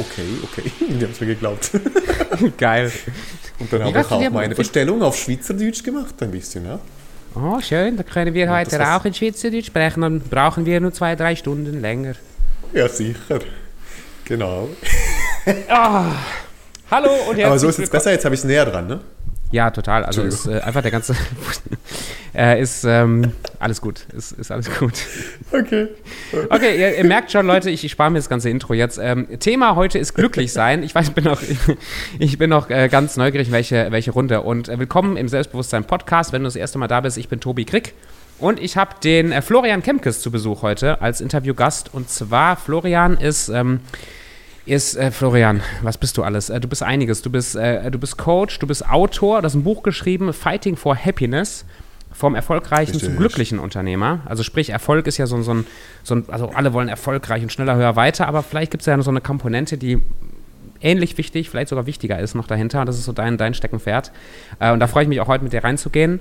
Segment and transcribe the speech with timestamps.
[0.00, 0.70] okay, okay.
[0.80, 1.70] Die haben es mir geglaubt.
[2.58, 2.90] Geil.
[3.58, 6.78] Und dann habe ich auch meine Bestellung auf Schweizerdeutsch gemacht, ein bisschen, ja.
[7.34, 7.96] Oh, schön.
[7.96, 10.00] Da können wir heute auch in Schweizerdeutsch sprechen.
[10.00, 12.14] Dann brauchen wir nur zwei, drei Stunden länger.
[12.72, 13.40] Ja, sicher.
[14.24, 14.68] Genau.
[16.90, 19.00] Hallo und herzlich Aber so ist es besser, jetzt habe ich es näher dran, ne?
[19.52, 20.04] Ja, total.
[20.04, 21.16] Also ist äh, einfach der ganze.
[22.34, 24.06] äh, ist ähm, alles gut.
[24.16, 24.92] Ist, ist alles gut.
[25.50, 25.88] Okay.
[26.48, 28.98] Okay, ihr, ihr merkt schon, Leute, ich, ich spare mir das ganze Intro jetzt.
[29.02, 30.84] Ähm, Thema heute ist glücklich sein.
[30.84, 31.42] Ich weiß, ich bin noch,
[32.20, 34.42] ich bin noch äh, ganz neugierig, welche, welche Runde.
[34.42, 36.32] Und äh, willkommen im Selbstbewusstsein Podcast.
[36.32, 37.94] Wenn du das erste Mal da bist, ich bin Tobi Krick.
[38.38, 41.92] Und ich habe den äh, Florian Kemkes zu Besuch heute als Interviewgast.
[41.92, 43.48] Und zwar, Florian ist.
[43.48, 43.80] Ähm,
[44.70, 46.48] ist äh, Florian, was bist du alles?
[46.50, 47.22] Äh, du bist einiges.
[47.22, 50.76] Du bist, äh, du bist Coach, du bist Autor, du hast ein Buch geschrieben, Fighting
[50.76, 51.64] for Happiness.
[52.12, 53.04] Vom erfolgreichen Richtig.
[53.08, 54.18] zum glücklichen Unternehmer.
[54.26, 55.66] Also sprich, Erfolg ist ja so, ein- so, ein,
[56.02, 58.96] so ein, also alle wollen erfolgreich und schneller, höher, weiter, aber vielleicht gibt es ja
[58.96, 60.02] noch so eine Komponente, die
[60.80, 62.84] ähnlich wichtig, vielleicht sogar wichtiger ist noch dahinter.
[62.84, 64.10] Das ist so dein, dein Steckenpferd.
[64.58, 66.18] Äh, und da freue ich mich auch heute mit dir reinzugehen.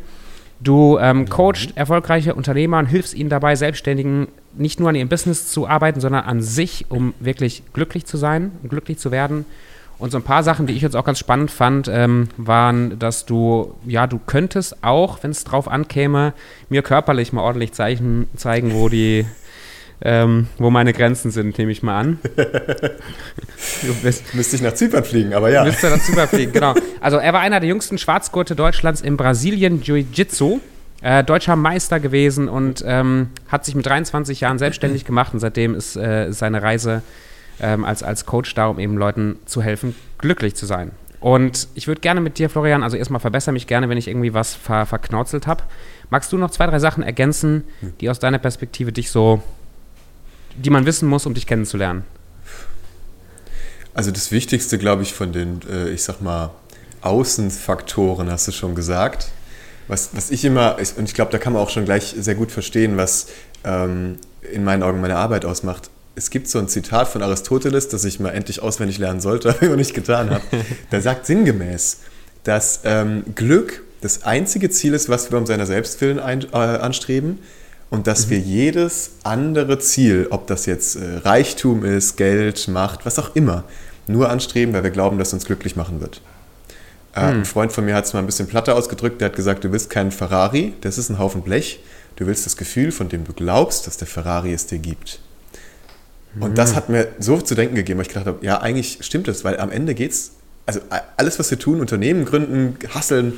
[0.61, 5.49] Du ähm, coachst erfolgreiche Unternehmer und hilfst ihnen dabei, Selbstständigen nicht nur an ihrem Business
[5.49, 9.45] zu arbeiten, sondern an sich, um wirklich glücklich zu sein, um glücklich zu werden.
[9.99, 13.25] Und so ein paar Sachen, die ich jetzt auch ganz spannend fand, ähm, waren, dass
[13.25, 16.33] du, ja, du könntest auch, wenn es drauf ankäme,
[16.69, 19.25] mir körperlich mal ordentlich Zeichen zeigen, wo die,
[20.01, 22.19] ähm, wo meine Grenzen sind, nehme ich mal an.
[23.81, 25.63] Du bist, Müsste ich nach Zypern fliegen, aber ja.
[25.63, 26.73] Müsste dazu überfliegen, genau.
[27.01, 30.59] Also er war einer der jüngsten Schwarzgurte Deutschlands im Brasilien Jiu-Jitsu.
[31.01, 35.73] Äh, deutscher Meister gewesen und ähm, hat sich mit 23 Jahren selbstständig gemacht und seitdem
[35.73, 37.03] ist, äh, seine Reise
[37.61, 40.91] ähm, als, als Coach da, um eben Leuten zu helfen, glücklich zu sein.
[41.21, 44.33] Und ich würde gerne mit dir, Florian, also erstmal verbessere mich gerne, wenn ich irgendwie
[44.33, 45.63] was ver verknauzelt habe.
[46.09, 47.63] Magst du noch zwei, drei Sachen ergänzen,
[48.01, 49.43] die aus deiner Perspektive dich so,
[50.55, 52.03] die man wissen muss, um dich kennenzulernen?
[53.93, 56.51] Also das Wichtigste, glaube ich, von den, äh, ich sag mal,
[57.01, 59.29] Außenfaktoren hast du schon gesagt.
[59.87, 62.35] Was, was ich immer, ich- und ich glaube, da kann man auch schon gleich sehr
[62.35, 63.27] gut verstehen, was
[63.63, 64.17] ähm,
[64.51, 65.89] in meinen Augen meine Arbeit ausmacht.
[66.15, 69.61] Es gibt so ein Zitat von Aristoteles, das ich mal endlich auswendig lernen sollte, aber
[69.63, 70.43] immer nicht getan habe.
[70.91, 71.99] Der sagt sinngemäß,
[72.43, 77.39] dass ähm, Glück das einzige Ziel ist, was wir um seiner Selbstwillen ein, äh, anstreben
[77.89, 83.17] und dass wir jedes andere Ziel, ob das jetzt äh, Reichtum ist, Geld, Macht, was
[83.17, 83.63] auch immer,
[84.07, 86.21] nur anstreben, weil wir glauben, dass uns glücklich machen wird.
[87.15, 89.63] Äh, Ein Freund von mir hat es mal ein bisschen platter ausgedrückt, der hat gesagt,
[89.63, 91.79] du willst keinen Ferrari, das ist ein Haufen Blech,
[92.15, 95.19] du willst das Gefühl, von dem du glaubst, dass der Ferrari es dir gibt.
[96.39, 99.27] Und das hat mir so zu denken gegeben, weil ich gedacht habe, ja, eigentlich stimmt
[99.27, 100.33] das, weil am Ende geht's,
[100.67, 100.79] also
[101.17, 103.33] alles, was wir tun, Unternehmen gründen, hasseln,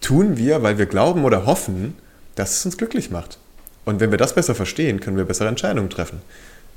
[0.00, 1.94] tun wir, weil wir glauben oder hoffen,
[2.36, 3.38] dass es uns glücklich macht.
[3.86, 6.20] Und wenn wir das besser verstehen, können wir bessere Entscheidungen treffen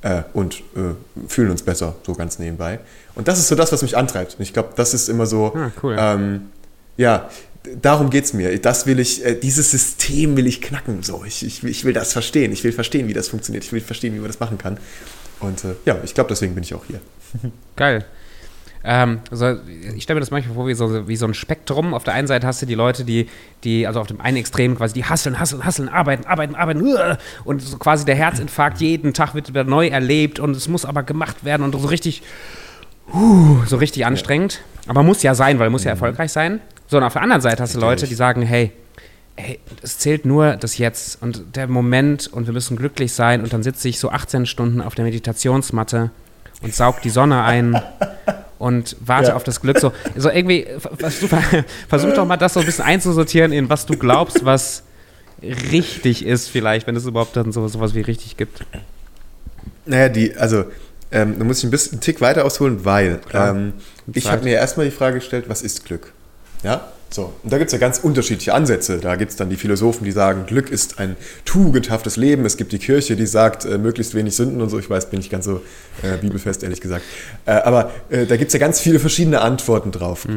[0.04, 0.94] äh, und äh,
[1.28, 2.80] fühlen uns besser, so ganz nebenbei.
[3.16, 4.36] Und das ist so das, was mich antreibt.
[4.36, 5.98] Und ich glaube, das ist immer so, Ah, cool.
[6.00, 6.42] ähm,
[6.96, 7.30] ja,
[7.82, 8.58] darum geht es mir.
[8.62, 11.04] Das will ich, äh, dieses System will ich knacken.
[11.04, 12.52] So, ich, ich, will- ich will das verstehen.
[12.54, 13.64] Ich will verstehen, wie das funktioniert.
[13.66, 14.78] Ich will verstehen, wie man das machen kann.
[15.42, 17.00] Und äh, ja, ich glaube, deswegen bin ich auch hier.
[17.76, 18.06] Geil.
[18.84, 19.58] Ähm, also
[19.96, 21.94] ich stelle mir das manchmal vor wie so, wie so ein Spektrum.
[21.94, 23.28] Auf der einen Seite hast du die Leute, die,
[23.64, 27.62] die, also auf dem einen Extrem quasi, die hasseln, hasseln, hasseln, arbeiten, arbeiten, arbeiten, und
[27.62, 31.44] so quasi der Herzinfarkt jeden Tag wird wieder neu erlebt und es muss aber gemacht
[31.44, 32.22] werden und so richtig,
[33.14, 34.62] huh, so richtig anstrengend.
[34.88, 36.62] Aber muss ja sein, weil muss ja erfolgreich sein.
[36.88, 38.72] So, und auf der anderen Seite hast du Leute, die sagen, hey,
[39.36, 43.54] hey, es zählt nur das Jetzt und der Moment und wir müssen glücklich sein und
[43.54, 46.12] dann sitze ich so 18 Stunden auf der Meditationsmatte
[46.62, 47.82] und saug die Sonne ein
[48.60, 49.36] und warte Ja.
[49.36, 49.80] auf das Glück.
[49.80, 51.30] So, so irgendwie, versuch,
[51.88, 54.84] versuch doch mal das so ein bisschen einzusortieren in was du glaubst, was
[55.42, 58.64] richtig ist vielleicht, wenn es überhaupt dann so sowas wie richtig gibt.
[59.86, 60.66] Naja, die, also,
[61.12, 63.74] ähm, da muss ich ein bisschen einen Tick weiter ausholen, weil ähm,
[64.14, 66.14] ich habe mir erstmal die Frage gestellt, was ist Glück?
[66.64, 67.34] Ja, so.
[67.44, 69.00] Und da gibt es ja ganz unterschiedliche Ansätze.
[69.00, 72.46] Da gibt es dann die Philosophen, die sagen, Glück ist ein tugendhaftes Leben.
[72.46, 74.78] Es gibt die Kirche, die sagt, äh, möglichst wenig Sünden und so.
[74.78, 75.62] Ich weiß, bin nicht ganz so
[76.04, 77.04] äh, bibelfest, ehrlich gesagt.
[77.46, 80.28] Äh, aber äh, da gibt es ja ganz viele verschiedene Antworten drauf.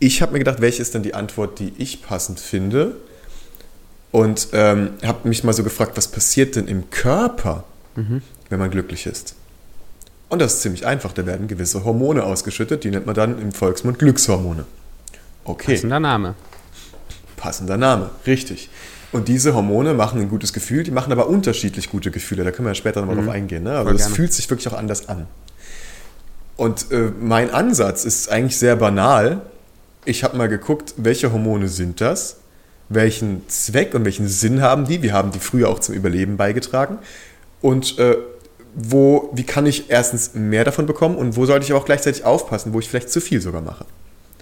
[0.00, 2.96] Ich habe mir gedacht, welche ist denn die Antwort, die ich passend finde?
[4.12, 7.64] Und ähm, habe mich mal so gefragt, was passiert denn im Körper,
[8.48, 9.36] wenn man glücklich ist?
[10.28, 11.12] Und das ist ziemlich einfach.
[11.12, 14.64] Da werden gewisse Hormone ausgeschüttet, die nennt man dann im Volksmund Glückshormone.
[15.44, 16.34] Okay, Passender Name.
[17.36, 18.70] passender Name, richtig.
[19.12, 22.44] Und diese Hormone machen ein gutes Gefühl, die machen aber unterschiedlich gute Gefühle.
[22.44, 23.64] Da können wir ja später nochmal drauf eingehen.
[23.64, 23.72] Ne?
[23.72, 24.14] Aber gerne.
[24.14, 25.26] fühlt sich wirklich auch anders an.
[26.56, 29.40] Und äh, mein Ansatz ist eigentlich sehr banal.
[30.04, 32.36] Ich habe mal geguckt, welche Hormone sind das?
[32.88, 35.02] Welchen Zweck und welchen Sinn haben die?
[35.02, 36.98] Wir haben die früher auch zum Überleben beigetragen.
[37.60, 38.16] Und äh,
[38.74, 42.24] wo, wie kann ich erstens mehr davon bekommen und wo sollte ich aber auch gleichzeitig
[42.24, 43.84] aufpassen, wo ich vielleicht zu viel sogar mache.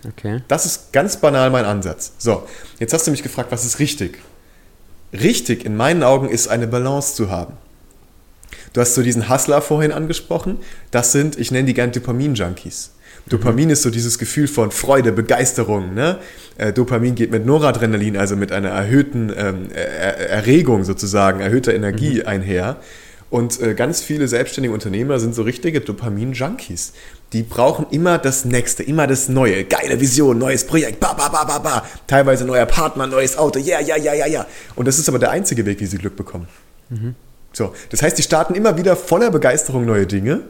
[0.07, 0.43] Okay.
[0.49, 2.13] Das ist ganz banal mein Ansatz.
[2.19, 2.47] So,
[2.79, 4.19] jetzt hast du mich gefragt, was ist richtig?
[5.13, 7.55] Richtig in meinen Augen ist eine Balance zu haben.
[8.73, 10.59] Du hast so diesen Hustler vorhin angesprochen.
[10.91, 12.91] Das sind, ich nenne die gerne Dopamin-Junkies.
[13.29, 15.95] Dopamin ist so dieses Gefühl von Freude, Begeisterung.
[15.95, 16.19] Ne?
[16.57, 22.21] Äh, Dopamin geht mit Noradrenalin, also mit einer erhöhten ähm, er Erregung sozusagen, erhöhter Energie
[22.21, 22.27] mhm.
[22.27, 22.77] einher.
[23.31, 26.93] Und äh, ganz viele selbstständige Unternehmer sind so richtige Dopamin-Junkies.
[27.33, 29.65] Die brauchen immer das Nächste, immer das Neue.
[29.65, 31.87] Geile Vision, neues Projekt, ba, ba, ba, ba, ba.
[32.07, 34.47] Teilweise neuer Partner, neues Auto, ja, ja, ja, ja, ja.
[34.77, 36.49] Und das ist aber der einzige Weg, wie sie Glück bekommen.
[36.89, 37.15] Mhm.
[37.53, 40.43] So, das heißt, die starten immer wieder voller Begeisterung neue Dinge.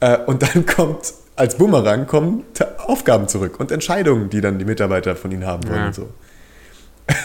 [0.00, 2.44] Äh, und dann kommt als Bumerang kommen
[2.78, 5.86] Aufgaben zurück und Entscheidungen, die dann die Mitarbeiter von ihnen haben wollen ja.
[5.86, 6.08] und so.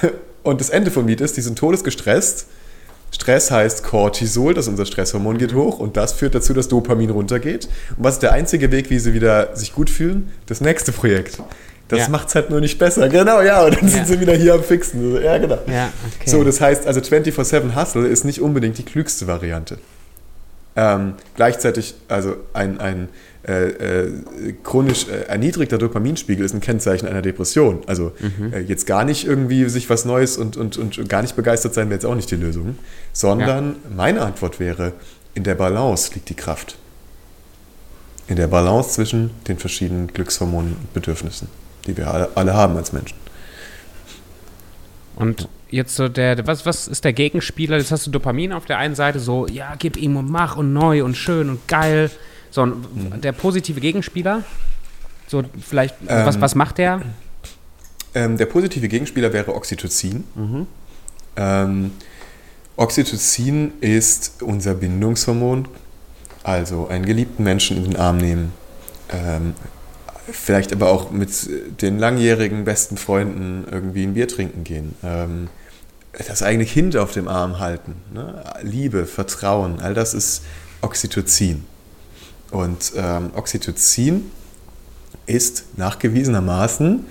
[0.42, 2.48] Und das Ende vom Lied ist, die sind todesgestresst
[3.20, 7.10] Stress heißt Cortisol, das ist unser Stresshormon, geht hoch und das führt dazu, dass Dopamin
[7.10, 7.66] runtergeht.
[7.98, 10.32] Und was ist der einzige Weg, wie sie wieder sich gut fühlen?
[10.46, 11.38] Das nächste Projekt.
[11.90, 12.10] Das ja.
[12.10, 13.10] macht es halt nur nicht besser.
[13.10, 13.90] Genau, ja, und dann ja.
[13.90, 15.22] sind sie wieder hier am Fixen.
[15.22, 15.58] Ja, genau.
[15.68, 16.30] Ja, okay.
[16.30, 19.80] So, das heißt, also 24-7 Hustle ist nicht unbedingt die klügste Variante.
[20.78, 23.10] Ähm, gleichzeitig, also ein, ein
[23.48, 27.80] äh, äh, chronisch äh, erniedrigter Dopaminspiegel ist ein Kennzeichen einer Depression.
[27.88, 28.54] Also mhm.
[28.54, 31.88] Äh, jetzt gar nicht irgendwie sich was Neues und, und, und gar nicht begeistert sein
[31.88, 32.78] wäre jetzt auch nicht die Lösung,
[33.14, 33.96] sondern ja.
[33.96, 34.92] meine Antwort wäre,
[35.36, 36.78] in der Balance liegt die Kraft.
[38.28, 41.48] In der Balance zwischen den verschiedenen Glückshormonen und Bedürfnissen,
[41.88, 43.18] die wir alle, alle haben als Menschen.
[45.16, 47.78] Und jetzt so der, was, was ist der Gegenspieler?
[47.78, 50.74] Jetzt hast du Dopamin auf der einen Seite, so, ja, gib ihm und mach und
[50.74, 52.12] neu und schön und geil.
[52.52, 53.22] So, mhm.
[53.22, 54.44] der positive Gegenspieler,
[55.28, 57.02] so vielleicht, ähm, was, was macht der?
[58.16, 60.24] Ähm, der positive Gegenspieler wäre Oxytocin.
[60.36, 60.68] Mhm.
[61.36, 61.92] Ähm,
[62.76, 65.68] Oxytocin ist unser Bindungshormon,
[66.44, 68.54] also einen geliebten Menschen in den Arm nehmen,
[69.10, 69.54] ähm,
[70.32, 71.32] vielleicht aber auch mit
[71.82, 75.50] den langjährigen besten Freunden irgendwie ein Bier trinken gehen, ähm,
[76.28, 78.44] das eigene Kind auf dem Arm halten, ne?
[78.62, 80.44] Liebe, Vertrauen, all das ist
[80.82, 81.66] Oxytocin.
[82.52, 84.32] Und ähm, Oxytocin
[85.26, 87.06] ist nachgewiesenermaßen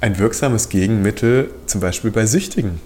[0.00, 2.80] ein wirksames Gegenmittel, zum Beispiel bei Süchtigen.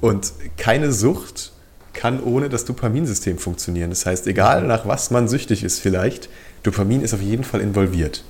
[0.00, 1.52] Und keine Sucht
[1.92, 3.90] kann ohne das Dopaminsystem funktionieren.
[3.90, 6.28] Das heißt, egal nach was man süchtig ist vielleicht,
[6.62, 8.24] Dopamin ist auf jeden Fall involviert.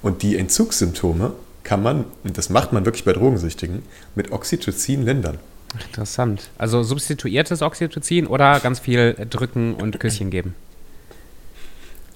[0.00, 1.32] Und die Entzugssymptome
[1.64, 3.82] kann man, und das macht man wirklich bei Drogensüchtigen,
[4.14, 5.38] mit Oxytocin lindern.
[5.86, 6.50] Interessant.
[6.58, 10.54] Also substituiertes Oxytocin oder ganz viel drücken und Küsschen geben?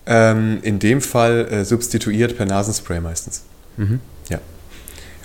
[0.06, 3.42] Ähm, in dem Fall äh, substituiert per Nasenspray meistens.
[3.76, 4.00] Mhm.
[4.28, 4.38] Ja.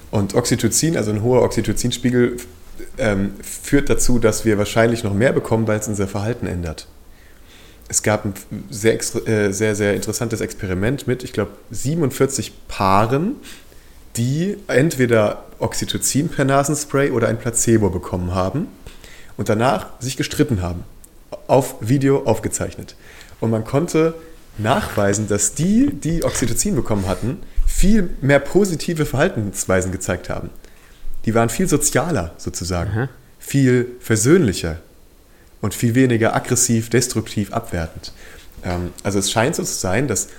[0.09, 2.37] Und Oxytocin, also ein hoher Oxytocinspiegel,
[2.97, 6.87] ähm, führt dazu, dass wir wahrscheinlich noch mehr bekommen, weil es unser Verhalten ändert.
[7.87, 8.33] Es gab ein
[8.69, 8.95] sehr,
[9.27, 13.35] äh, sehr, sehr interessantes Experiment mit, ich glaube, 47 Paaren,
[14.15, 18.67] die entweder Oxytocin per Nasenspray oder ein Placebo bekommen haben
[19.37, 20.83] und danach sich gestritten haben.
[21.47, 22.95] Auf Video aufgezeichnet.
[23.39, 24.13] Und man konnte
[24.57, 30.49] nachweisen, dass die, die Oxytocin bekommen hatten, viel mehr positive Verhaltensweisen gezeigt haben.
[31.25, 33.09] Die waren viel sozialer sozusagen, Aha.
[33.39, 34.77] viel versöhnlicher
[35.61, 38.11] und viel weniger aggressiv, destruktiv, abwertend.
[38.63, 40.29] Ähm, also es scheint so zu sein, dass,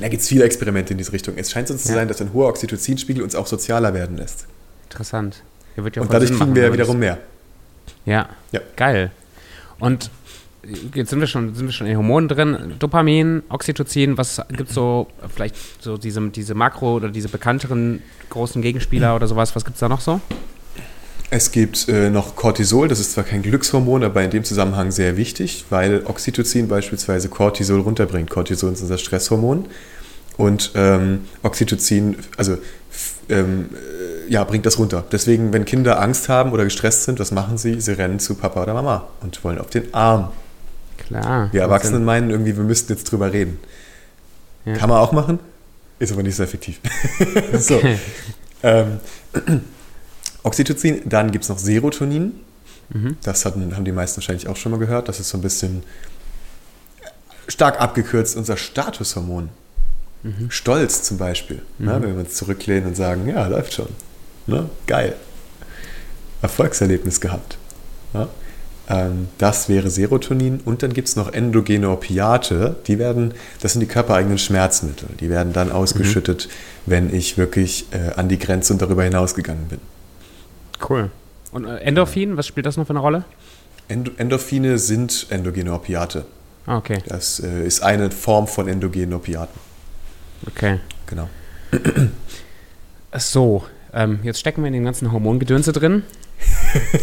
[0.00, 1.94] da gibt es viele Experimente in diese Richtung, es scheint so zu ja.
[1.94, 4.46] sein, dass ein hoher Oxytocinspiegel uns auch sozialer werden lässt.
[4.84, 5.42] Interessant.
[5.76, 7.18] Ja und dadurch kriegen wir ja wiederum mehr.
[8.04, 8.28] Ja.
[8.50, 8.60] ja.
[8.74, 9.12] Geil.
[9.78, 10.10] Und
[10.94, 12.74] jetzt sind wir schon, sind wir schon in den Hormonen drin.
[12.78, 18.62] Dopamin, Oxytocin, was gibt es so, vielleicht so diese, diese Makro- oder diese bekannteren großen
[18.62, 20.20] Gegenspieler oder sowas, was gibt es da noch so?
[21.30, 25.18] Es gibt äh, noch Cortisol, das ist zwar kein Glückshormon, aber in dem Zusammenhang sehr
[25.18, 28.30] wichtig, weil Oxytocin beispielsweise Cortisol runterbringt.
[28.30, 29.66] Cortisol ist unser Stresshormon
[30.38, 32.56] und ähm, Oxytocin, also
[33.28, 35.04] ähm, äh, ja, bringt das runter.
[35.12, 37.78] Deswegen, wenn Kinder Angst haben oder gestresst sind, was machen sie?
[37.78, 40.30] Sie rennen zu Papa oder Mama und wollen auf den Arm
[40.98, 41.52] Klar.
[41.52, 43.58] Wir Erwachsenen meinen irgendwie, wir müssten jetzt drüber reden.
[44.64, 44.76] Ja.
[44.76, 45.38] Kann man auch machen,
[45.98, 46.80] ist aber nicht so effektiv.
[47.58, 47.80] so.
[48.62, 49.00] Ähm,
[50.42, 52.40] Oxytocin, dann gibt es noch Serotonin.
[52.90, 53.16] Mhm.
[53.22, 55.08] Das hatten, haben die meisten wahrscheinlich auch schon mal gehört.
[55.08, 55.82] Das ist so ein bisschen
[57.46, 59.48] stark abgekürzt unser Statushormon.
[60.22, 60.50] Mhm.
[60.50, 61.62] Stolz zum Beispiel.
[61.78, 61.86] Mhm.
[61.86, 63.88] Ne, wenn wir uns zurücklehnen und sagen, ja, läuft schon.
[64.46, 64.68] Ne?
[64.86, 65.14] Geil.
[66.42, 67.58] Erfolgserlebnis gehabt.
[68.14, 68.28] Ja?
[68.88, 70.60] Ähm, das wäre Serotonin.
[70.64, 72.76] Und dann gibt es noch endogene Opiate.
[72.86, 75.08] Die werden, das sind die körpereigenen Schmerzmittel.
[75.20, 76.90] Die werden dann ausgeschüttet, mhm.
[76.90, 79.80] wenn ich wirklich äh, an die Grenze und darüber hinaus gegangen bin.
[80.88, 81.10] Cool.
[81.52, 83.24] Und äh, Endorphin, was spielt das noch für eine Rolle?
[83.88, 86.24] Endorphine sind endogene Opiate.
[86.66, 86.98] Ah, okay.
[87.06, 89.58] Das äh, ist eine Form von endogenen Opiaten.
[90.46, 90.80] Okay.
[91.06, 91.28] Genau.
[93.16, 93.64] So,
[93.94, 96.02] ähm, jetzt stecken wir in den ganzen Hormongedönse drin.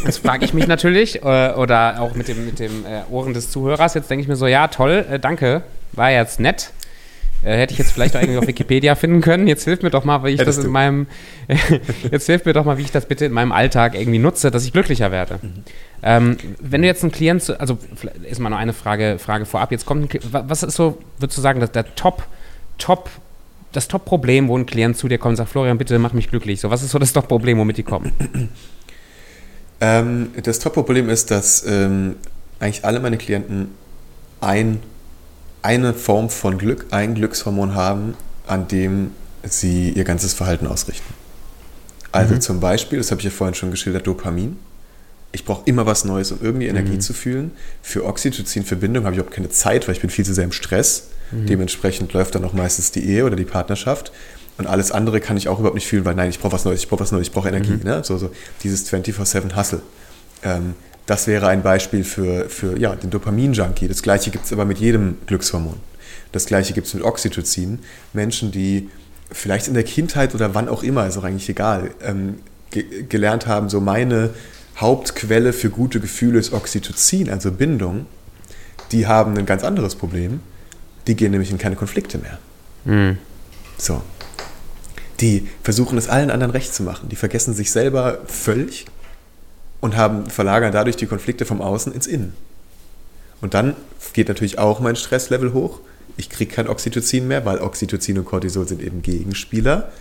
[0.06, 3.50] Jetzt frage ich mich natürlich, äh, oder auch mit dem, mit dem äh, Ohren des
[3.52, 6.72] Zuhörers, jetzt denke ich mir so, ja, toll, äh, danke, war jetzt nett.
[7.44, 9.46] Hätte ich jetzt vielleicht auch irgendwie auf Wikipedia finden können.
[9.48, 10.74] Jetzt hilft mir doch mal, wie ich Hättest das in du.
[10.74, 11.06] meinem,
[12.12, 14.66] jetzt hilft mir doch mal, wie ich das bitte in meinem Alltag irgendwie nutze, dass
[14.66, 15.40] ich glücklicher werde.
[16.02, 17.78] Ähm, wenn du jetzt einen Klient, zu- also
[18.24, 21.42] ist mal noch eine Frage, Frage vorab, jetzt kommt ein, was ist so, würdest du
[21.44, 22.24] sagen, dass der Top,
[22.80, 23.12] Top,
[23.74, 26.60] das Top-Problem, wo ein Klient zu dir kommt und sagt, Florian, bitte mach mich glücklich.
[26.62, 28.12] So, was ist so das Top-Problem, womit die kommen?
[29.82, 32.16] Ähm, das Top-Problem ist, dass ähm,
[32.60, 33.70] eigentlich alle meine Klienten
[34.42, 34.80] ein,
[35.62, 38.16] eine Form von Glück, ein Glückshormon haben,
[38.48, 39.12] an dem
[39.44, 41.14] sie ihr ganzes Verhalten ausrichten.
[42.12, 42.42] Also Mhm.
[42.42, 44.58] zum Beispiel, das habe ich ja vorhin schon geschildert, Dopamin.
[45.34, 47.02] Ich brauche immer was Neues, um irgendwie Energie Mhm.
[47.02, 47.52] zu fühlen.
[47.82, 51.08] Für Oxytocin-Verbindung habe ich überhaupt keine Zeit, weil ich bin viel zu sehr im Stress.
[51.32, 51.48] Mhm.
[51.48, 54.14] Dementsprechend läuft dann auch meistens die Ehe oder die Partnerschaft.
[54.58, 56.82] Und alles andere kann ich auch überhaupt nicht fühlen, weil nein, ich brauche was Neues,
[56.82, 57.74] ich brauche was Neues, ich brauche Energie.
[57.74, 57.84] Mhm.
[57.84, 58.04] Ne?
[58.04, 58.30] So, so
[58.64, 59.82] dieses 24-7 Hustle.
[60.44, 63.88] Ähm, das wäre ein Beispiel für, für ja, den Dopamin-Junkie.
[63.88, 65.78] Das gleiche gibt es aber mit jedem Glückshormon.
[66.32, 67.80] Das gleiche gibt es mit Oxytocin.
[68.14, 68.90] Menschen, die
[69.32, 72.40] vielleicht in der Kindheit oder wann auch immer, ist auch eigentlich egal, ähm,
[72.72, 74.32] ge gelernt haben, so meine
[74.78, 78.08] Hauptquelle für gute Gefühle ist Oxytocin, also Bindung,
[78.92, 80.42] die haben ein ganz anderes Problem.
[81.08, 82.40] Die gehen nämlich in keine Konflikte mehr.
[82.86, 83.18] Hm.
[83.78, 84.02] So.
[85.22, 87.10] Die versuchen es allen anderen recht zu machen.
[87.10, 88.86] Die vergessen sich selber völlig
[89.82, 92.34] und haben, verlagern dadurch die Konflikte vom Außen ins Innen.
[93.42, 93.76] Und dann
[94.14, 95.80] geht natürlich auch mein Stresslevel hoch.
[96.18, 99.92] Ich kriege kein Oxytocin mehr, weil Oxytocin und Cortisol sind eben Gegenspieler.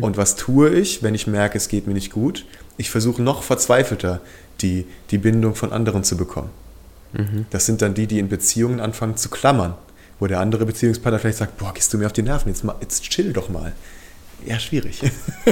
[0.00, 2.44] Und was tue ich, wenn ich merke, es geht mir nicht gut?
[2.78, 4.20] Ich versuche noch verzweifelter
[4.60, 6.50] die, die Bindung von anderen zu bekommen.
[7.50, 9.74] Das sind dann die, die in Beziehungen anfangen zu klammern,
[10.18, 12.74] wo der andere Beziehungspartner vielleicht sagt, boah, gehst du mir auf die Nerven, jetzt, mal,
[12.80, 13.72] jetzt chill doch mal.
[14.46, 15.00] Ja, schwierig.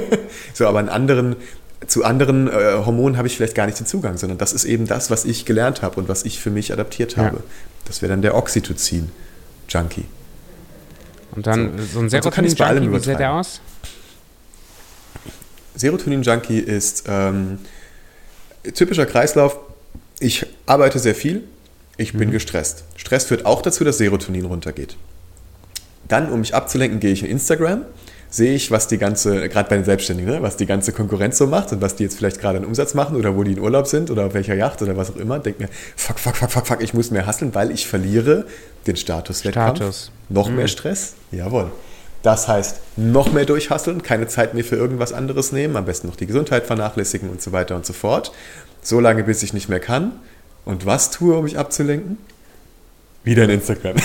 [0.54, 1.36] so, aber an anderen,
[1.86, 2.52] zu anderen äh,
[2.84, 5.44] Hormonen habe ich vielleicht gar nicht den Zugang, sondern das ist eben das, was ich
[5.44, 7.24] gelernt habe und was ich für mich adaptiert Ja.
[7.24, 7.42] habe.
[7.84, 10.04] Das wäre dann der Oxytocin-Junkie.
[11.32, 13.60] Und dann so, ein so bei allem Serotonin-Junkie, wie sieht der aus?
[15.76, 17.58] Serotonin-Junkie ist ähm,
[18.74, 19.58] typischer Kreislauf.
[20.18, 21.44] Ich arbeite sehr viel,
[21.98, 22.84] ich bin gestresst.
[22.96, 24.96] Stress führt auch dazu, dass Serotonin runtergeht.
[26.08, 27.82] Dann, um mich abzulenken, gehe ich in Instagram,
[28.28, 31.46] sehe ich, was die ganze, gerade bei den Selbstständigen, ne, was die ganze Konkurrenz so
[31.46, 33.86] macht und was die jetzt vielleicht gerade an Umsatz machen oder wo die in Urlaub
[33.86, 35.38] sind oder auf welcher Yacht oder was auch immer.
[35.38, 38.44] Denke mir, fuck, fuck, fuck, fuck, fuck, ich muss mehr hasseln, weil ich verliere
[38.86, 39.76] den Statuswettkampf.
[39.78, 40.10] Status.
[40.28, 40.56] Noch Mhm.
[40.56, 41.14] mehr Stress?
[41.32, 41.70] Jawohl.
[42.22, 46.16] Das heißt, noch mehr durchhasseln, keine Zeit mehr für irgendwas anderes nehmen, am besten noch
[46.16, 48.32] die Gesundheit vernachlässigen und so weiter und so fort.
[48.82, 50.12] So lange, bis ich nicht mehr kann.
[50.64, 52.18] Und was tue, um mich abzulenken?
[53.22, 53.96] Wieder in Instagram.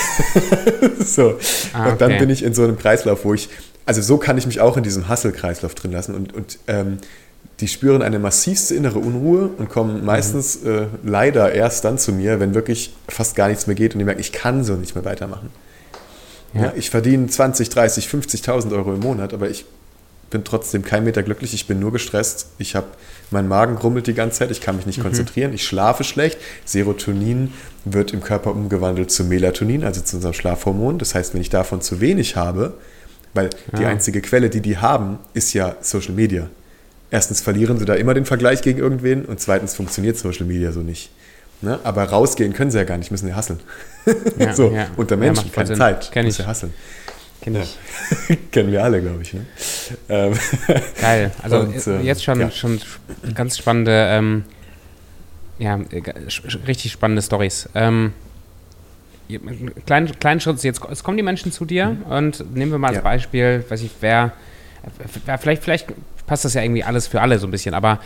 [0.99, 1.37] so.
[1.73, 2.19] Ah, Und dann okay.
[2.19, 3.49] bin ich in so einem Kreislauf, wo ich,
[3.85, 6.15] also so kann ich mich auch in diesem Hustle-Kreislauf drin lassen.
[6.15, 6.97] Und, und ähm,
[7.59, 12.39] die spüren eine massivste innere Unruhe und kommen meistens äh, leider erst dann zu mir,
[12.39, 15.05] wenn wirklich fast gar nichts mehr geht und die merken, ich kann so nicht mehr
[15.05, 15.50] weitermachen.
[16.53, 16.61] Ja.
[16.63, 16.73] Ja.
[16.75, 19.65] ich verdiene 20, 30, 50.000 Euro im Monat, aber ich
[20.31, 22.88] bin trotzdem kein Meter glücklich, ich bin nur gestresst, ich habe,
[23.29, 27.53] mein Magen grummelt die ganze Zeit, ich kann mich nicht konzentrieren, ich schlafe schlecht, Serotonin
[27.85, 31.81] wird im Körper umgewandelt zu Melatonin, also zu unserem Schlafhormon, das heißt, wenn ich davon
[31.81, 32.73] zu wenig habe,
[33.33, 33.89] weil die Ah.
[33.89, 36.47] einzige Quelle, die die haben, ist ja Social Media.
[37.09, 40.79] Erstens verlieren sie da immer den Vergleich gegen irgendwen und zweitens funktioniert Social Media so
[40.81, 41.09] nicht.
[41.61, 41.79] Ne?
[41.83, 43.59] Aber rausgehen können sie ja gar nicht, müssen ja hasseln.
[44.39, 44.88] Ja, so, ja.
[44.97, 45.75] unter Ja, Menschen, voll keine Sinn.
[45.77, 46.38] Zeit, Kenn ich.
[46.39, 46.73] ja hasseln.
[47.41, 47.61] Kenn Ja.
[47.61, 48.38] ich.
[48.51, 49.33] Kennen wir alle, glaube ich.
[49.33, 49.45] Ne?
[50.09, 50.33] Ähm,
[51.00, 51.31] Geil.
[51.43, 52.50] Also Und, äh, jetzt schon, ja.
[52.50, 52.79] schon
[53.35, 54.43] ganz spannende, ähm,
[55.59, 56.01] ja, äh,
[56.67, 57.69] richtig spannende Stories.
[57.75, 58.13] Ähm,
[59.85, 62.97] kleinen, kleinen Schritt, jetzt, es kommen die Menschen zu dir und nehmen wir mal als
[62.97, 63.03] Ja.
[63.03, 64.33] Beispiel, weiß ich, wer,
[65.25, 65.88] wer vielleicht, vielleicht
[66.25, 68.00] passt das ja irgendwie alles für alle so ein bisschen, aber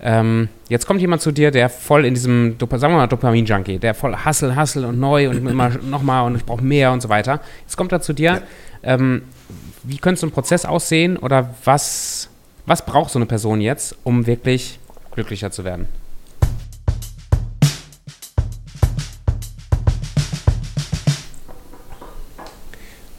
[0.00, 3.94] ähm, jetzt kommt jemand zu dir, der voll in diesem, sagen wir mal Dopamin-Junkie, der
[3.94, 7.40] voll Hustle, Hustle und neu und immer nochmal und ich brauche mehr und so weiter.
[7.62, 8.42] Jetzt kommt er zu dir.
[8.82, 9.22] Ähm,
[9.82, 12.28] wie könnte so ein Prozess aussehen oder was,
[12.66, 14.78] was braucht so eine Person jetzt, um wirklich
[15.12, 15.88] glücklicher zu werden?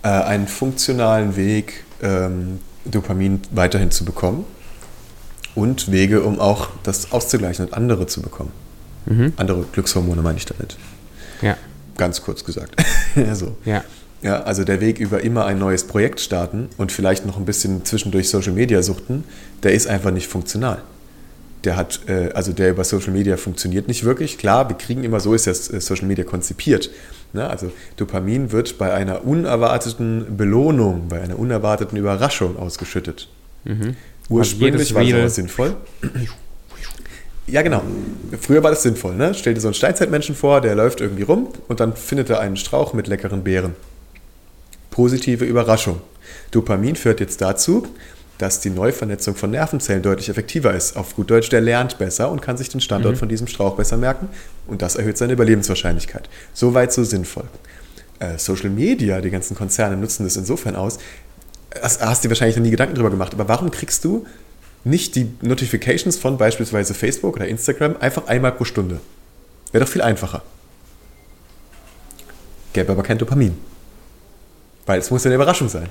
[0.08, 4.46] Äh, einen funktionalen Weg, ähm, Dopamin weiterhin zu bekommen
[5.56, 8.52] und Wege, um auch das auszugleichen und andere zu bekommen.
[9.06, 9.34] Mhm.
[9.36, 10.78] Andere Glückshormone meine ich damit.
[11.42, 11.58] Ja,
[11.98, 12.76] Ganz kurz gesagt.
[13.34, 13.58] so.
[13.66, 13.84] ja.
[14.24, 17.86] Ja, also der Weg über immer ein neues Projekt starten und vielleicht noch ein bisschen
[17.86, 19.24] zwischendurch Social Media suchten,
[19.62, 20.82] der ist einfach nicht funktional.
[21.64, 24.40] der hat, äh, also der über Social Media funktioniert nicht wirklich.
[24.40, 26.90] Klar, wir kriegen immer, so ist ja äh, Social Media konzipiert.
[27.34, 27.48] Ne?
[27.48, 33.30] Also Dopamin wird bei einer unerwarteten Belohnung, bei einer unerwarteten Überraschung ausgeschüttet.
[33.66, 33.96] Mhm.
[34.30, 35.76] Ursprünglich war sowas sinnvoll.
[37.48, 37.82] Ja, genau.
[38.40, 39.16] Früher war das sinnvoll.
[39.16, 39.34] Ne?
[39.34, 42.58] Stell dir so einen Steinzeitmenschen vor, der läuft irgendwie rum und dann findet er einen
[42.58, 43.74] Strauch mit leckeren Beeren.
[44.92, 46.02] Positive Überraschung.
[46.52, 47.88] Dopamin führt jetzt dazu,
[48.38, 50.96] dass die Neuvernetzung von Nervenzellen deutlich effektiver ist.
[50.96, 53.20] Auf gut Deutsch, der lernt besser und kann sich den Standort mhm.
[53.20, 54.30] von diesem Strauch besser merken
[54.68, 56.30] und das erhöht seine Überlebenswahrscheinlichkeit.
[56.54, 57.46] Soweit so sinnvoll.
[58.20, 61.00] Äh, Social Media, die ganzen Konzerne nutzen das insofern aus,
[61.82, 64.26] hast du dir wahrscheinlich noch nie Gedanken drüber gemacht, aber warum kriegst du
[64.84, 69.00] nicht die Notifications von beispielsweise Facebook oder Instagram einfach einmal pro Stunde?
[69.72, 70.44] Wäre doch viel einfacher.
[72.74, 73.58] Gäbe aber kein Dopamin.
[74.86, 75.90] Weil es muss ja eine Überraschung sein.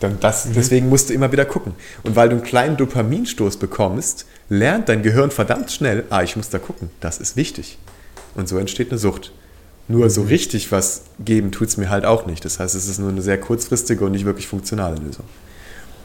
[0.00, 0.54] Dann das, mhm.
[0.54, 1.74] Deswegen musst du immer wieder gucken.
[2.02, 6.50] Und weil du einen kleinen Dopaminstoß bekommst, lernt dein Gehirn verdammt schnell, ah, ich muss
[6.50, 7.78] da gucken, das ist wichtig.
[8.34, 9.32] Und so entsteht eine Sucht.
[9.88, 10.28] Nur so mhm.
[10.28, 12.44] richtig was geben tut es mir halt auch nicht.
[12.44, 15.24] Das heißt, es ist nur eine sehr kurzfristige und nicht wirklich funktionale Lösung.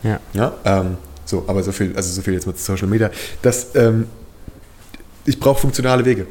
[0.04, 0.20] Ja.
[0.34, 3.12] ja ähm, so, aber so viel, also so viel jetzt mit Social Media.
[3.42, 4.08] Das, ähm,
[5.26, 6.28] ich brauche funktionale Wege.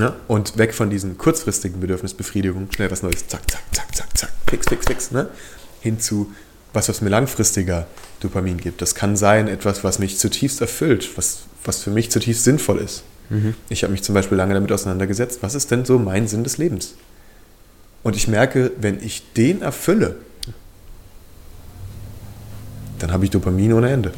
[0.00, 0.16] Ja?
[0.28, 4.66] Und weg von diesen kurzfristigen Bedürfnisbefriedigungen, schnell was Neues, zack, zack, zack, zack, zack, fix,
[4.68, 5.28] fix, fix, ne?
[5.80, 6.32] hin zu
[6.72, 7.86] was, was mir langfristiger
[8.20, 8.80] Dopamin gibt.
[8.80, 13.02] Das kann sein etwas, was mich zutiefst erfüllt, was, was für mich zutiefst sinnvoll ist.
[13.28, 13.54] Mhm.
[13.68, 16.58] Ich habe mich zum Beispiel lange damit auseinandergesetzt, was ist denn so mein Sinn des
[16.58, 16.94] Lebens?
[18.02, 20.16] Und ich merke, wenn ich den erfülle,
[22.98, 24.12] dann habe ich Dopamin ohne Ende.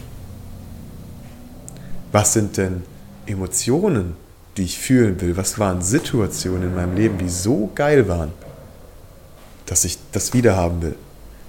[2.11, 2.83] Was sind denn
[3.27, 4.17] Emotionen,
[4.57, 5.37] die ich fühlen will?
[5.37, 8.33] Was waren Situationen in meinem Leben, die so geil waren,
[9.67, 10.95] dass ich das wieder haben will?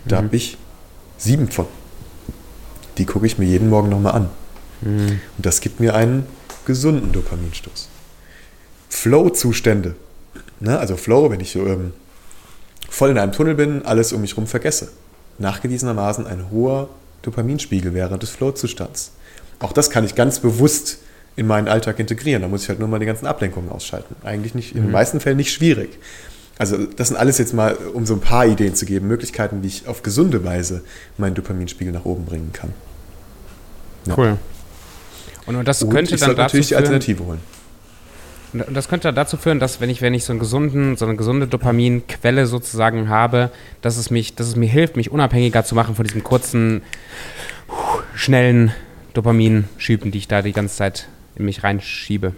[0.05, 0.25] Da mhm.
[0.25, 0.57] habe ich
[1.17, 1.67] sieben von.
[2.97, 4.29] Die gucke ich mir jeden Morgen nochmal an.
[4.81, 5.19] Mhm.
[5.37, 6.25] Und das gibt mir einen
[6.65, 7.89] gesunden Dopaminstoß.
[8.89, 9.95] Flow-Zustände.
[10.59, 10.77] Ne?
[10.77, 11.93] Also Flow, wenn ich so ähm,
[12.89, 14.91] voll in einem Tunnel bin, alles um mich herum vergesse.
[15.39, 16.89] Nachgewiesenermaßen ein hoher
[17.23, 19.11] Dopaminspiegel während des Flow-Zustands.
[19.59, 20.99] Auch das kann ich ganz bewusst
[21.35, 22.41] in meinen Alltag integrieren.
[22.41, 24.15] Da muss ich halt nur mal die ganzen Ablenkungen ausschalten.
[24.23, 24.91] Eigentlich nicht, in den mhm.
[24.91, 25.97] meisten Fällen nicht schwierig.
[26.57, 29.67] Also das sind alles jetzt mal, um so ein paar Ideen zu geben, Möglichkeiten, wie
[29.67, 30.83] ich auf gesunde Weise
[31.17, 32.73] meinen Dopaminspiegel nach oben bringen kann.
[34.05, 34.17] Ja.
[34.17, 34.37] Cool.
[35.45, 37.39] Und das und könnte ich dann dazu natürlich die Alternative holen.
[38.53, 41.15] Und das könnte dazu führen, dass wenn ich, wenn ich so, einen gesunden, so eine
[41.15, 43.49] gesunde Dopaminquelle sozusagen habe,
[43.81, 46.83] dass es, mich, dass es mir hilft, mich unabhängiger zu machen von diesen kurzen,
[48.13, 48.71] schnellen
[49.15, 52.33] Dopaminschüben, die ich da die ganze Zeit in mich reinschiebe.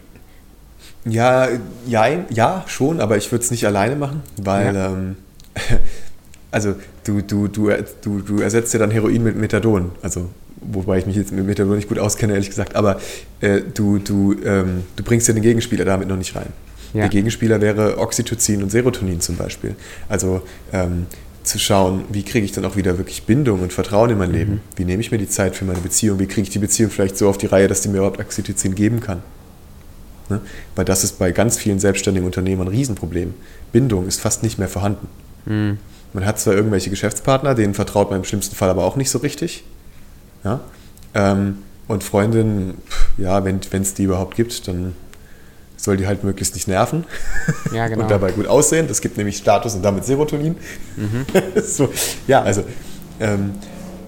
[1.06, 1.50] Ja,
[1.86, 4.88] ja, ja, schon, aber ich würde es nicht alleine machen, weil ja.
[4.88, 5.18] ähm,
[6.52, 7.70] also du, du, du,
[8.02, 9.92] du, du ersetzt ja dann Heroin mit Methadon.
[10.02, 10.30] Also
[10.62, 13.00] wobei ich mich jetzt mit Methadon nicht gut auskenne, ehrlich gesagt, aber
[13.42, 16.48] äh, du, du, ähm, du bringst ja den Gegenspieler damit noch nicht rein.
[16.94, 17.02] Ja.
[17.02, 19.76] Der Gegenspieler wäre Oxytocin und Serotonin zum Beispiel.
[20.08, 21.08] Also ähm,
[21.46, 24.36] zu schauen, wie kriege ich dann auch wieder wirklich Bindung und Vertrauen in mein mhm.
[24.36, 24.62] Leben?
[24.76, 26.20] Wie nehme ich mir die Zeit für meine Beziehung?
[26.20, 28.76] Wie kriege ich die Beziehung vielleicht so auf die Reihe, dass die mir überhaupt Oxytocin
[28.76, 29.22] geben kann?
[30.30, 30.42] Ne?
[30.76, 33.34] Weil das ist bei ganz vielen selbstständigen Unternehmern ein Riesenproblem.
[33.72, 35.08] Bindung ist fast nicht mehr vorhanden.
[35.46, 35.78] Mhm.
[36.14, 39.20] Man hat zwar irgendwelche Geschäftspartner, denen vertraut man im schlimmsten Fall aber auch nicht so
[39.20, 39.64] richtig.
[40.44, 40.62] Ja?
[41.14, 42.76] Ähm, und Freundinnen,
[43.18, 44.94] ja, wenn es die überhaupt gibt, dann
[45.78, 47.06] soll die halt möglichst nicht nerven
[47.74, 48.04] ja, genau.
[48.04, 48.88] und dabei gut aussehen.
[48.88, 50.56] Das gibt nämlich Status und damit Serotonin.
[50.96, 51.26] Mhm.
[51.64, 51.92] so,
[52.28, 52.64] ja, also,
[53.20, 53.54] ähm,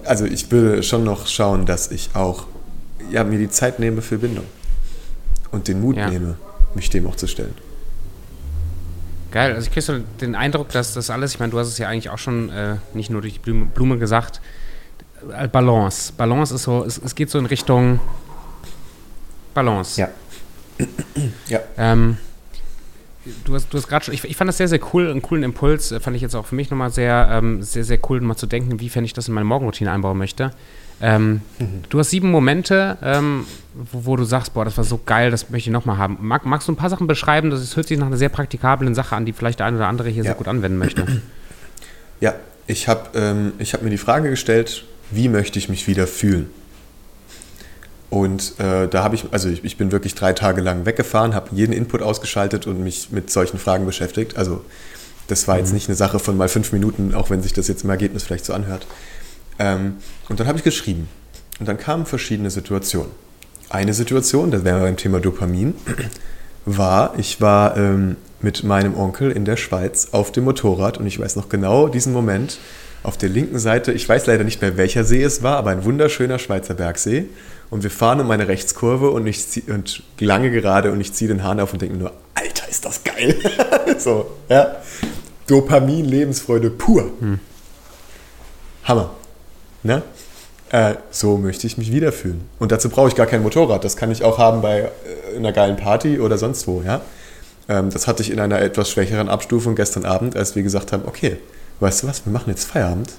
[0.04, 2.46] also ich würde schon noch schauen, dass ich auch
[3.10, 4.44] ja, mir die Zeit nehme für Bindung
[5.50, 6.10] und den Mut ja.
[6.10, 6.36] nehme,
[6.74, 7.54] mich dem auch zu stellen.
[9.30, 11.78] Geil, also ich kriege so den Eindruck, dass das alles, ich meine, du hast es
[11.78, 14.40] ja eigentlich auch schon äh, nicht nur durch die Blume, Blume gesagt,
[15.36, 16.12] äh, Balance.
[16.16, 18.00] Balance ist so, es, es, geht so in Richtung
[19.52, 20.00] Balance.
[20.00, 20.08] Ja.
[21.48, 21.60] ja.
[21.76, 22.16] Ähm,
[23.44, 25.42] du hast, du hast gerade schon, ich, ich, fand das sehr, sehr cool, einen coolen
[25.42, 28.36] Impuls, äh, fand ich jetzt auch für mich nochmal sehr, ähm, sehr, sehr cool, mal
[28.36, 30.52] zu denken, wie fände ich das in meine Morgenroutine einbauen möchte.
[31.00, 31.82] Ähm, mhm.
[31.88, 35.50] Du hast sieben Momente, ähm, wo, wo, du sagst, boah, das war so geil, das
[35.50, 36.18] möchte ich nochmal haben.
[36.20, 37.50] Mag, magst du ein paar Sachen beschreiben?
[37.50, 40.08] Das hört sich nach einer sehr praktikablen Sache an, die vielleicht der eine oder andere
[40.08, 40.30] hier ja.
[40.30, 41.06] sehr gut anwenden möchte.
[42.20, 42.34] Ja,
[42.66, 46.50] ich habe ähm, hab mir die Frage gestellt, wie möchte ich mich wieder fühlen?
[48.10, 51.48] Und äh, da habe ich, also ich, ich, bin wirklich drei Tage lang weggefahren, habe
[51.52, 54.38] jeden Input ausgeschaltet und mich mit solchen Fragen beschäftigt.
[54.38, 54.64] Also
[55.26, 55.74] das war jetzt mhm.
[55.74, 58.46] nicht eine Sache von mal fünf Minuten, auch wenn sich das jetzt im Ergebnis vielleicht
[58.46, 58.86] so anhört.
[59.58, 59.96] Ähm,
[60.28, 61.08] und dann habe ich geschrieben.
[61.60, 63.10] Und dann kamen verschiedene Situationen.
[63.68, 65.74] Eine Situation, das wäre beim Thema Dopamin,
[66.64, 71.18] war, ich war ähm, mit meinem Onkel in der Schweiz auf dem Motorrad und ich
[71.18, 72.58] weiß noch genau diesen Moment,
[73.02, 75.84] auf der linken Seite, ich weiß leider nicht mehr, welcher See es war, aber ein
[75.84, 77.26] wunderschöner Schweizer Bergsee.
[77.70, 81.28] Und wir fahren um eine Rechtskurve und ich zieh, und lange gerade und ich ziehe
[81.28, 83.36] den Hahn auf und denke nur, Alter, ist das geil.
[83.98, 84.76] so, ja.
[85.46, 87.10] Dopamin, Lebensfreude pur.
[87.20, 87.40] Hm.
[88.84, 89.10] Hammer.
[89.82, 90.02] Ne?
[90.70, 92.42] Äh, so möchte ich mich wiederfühlen.
[92.58, 93.84] Und dazu brauche ich gar kein Motorrad.
[93.84, 94.90] Das kann ich auch haben bei
[95.32, 96.82] äh, einer geilen Party oder sonst wo.
[96.82, 97.02] Ja?
[97.68, 101.04] Ähm, das hatte ich in einer etwas schwächeren Abstufung gestern Abend, als wir gesagt haben,
[101.06, 101.38] okay,
[101.80, 103.12] weißt du was, wir machen jetzt Feierabend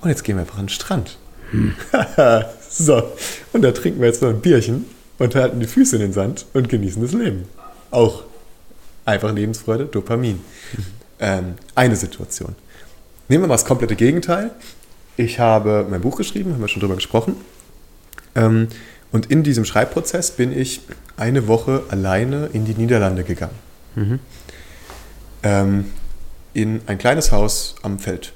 [0.00, 1.18] und jetzt gehen wir einfach an den Strand.
[1.50, 1.74] Hm.
[2.68, 3.12] so,
[3.52, 4.84] und da trinken wir jetzt noch ein Bierchen
[5.18, 7.44] und halten die Füße in den Sand und genießen das Leben.
[7.90, 8.24] Auch
[9.04, 10.40] einfach Lebensfreude, Dopamin.
[11.18, 12.54] Ähm, eine Situation.
[13.28, 14.50] Nehmen wir mal das komplette Gegenteil.
[15.16, 17.36] Ich habe mein Buch geschrieben, haben wir schon drüber gesprochen.
[18.34, 18.68] Ähm,
[19.12, 20.82] und in diesem Schreibprozess bin ich
[21.16, 23.54] eine Woche alleine in die Niederlande gegangen.
[23.94, 24.18] Mhm.
[25.42, 25.86] Ähm,
[26.56, 28.32] in ein kleines Haus am Feld.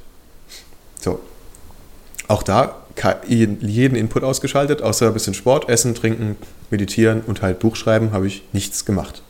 [1.00, 1.20] So.
[2.28, 2.76] Auch da
[3.26, 6.36] jeden Input ausgeschaltet, außer ein bisschen Sport, Essen, Trinken,
[6.68, 9.22] Meditieren und halt Buchschreiben habe ich nichts gemacht.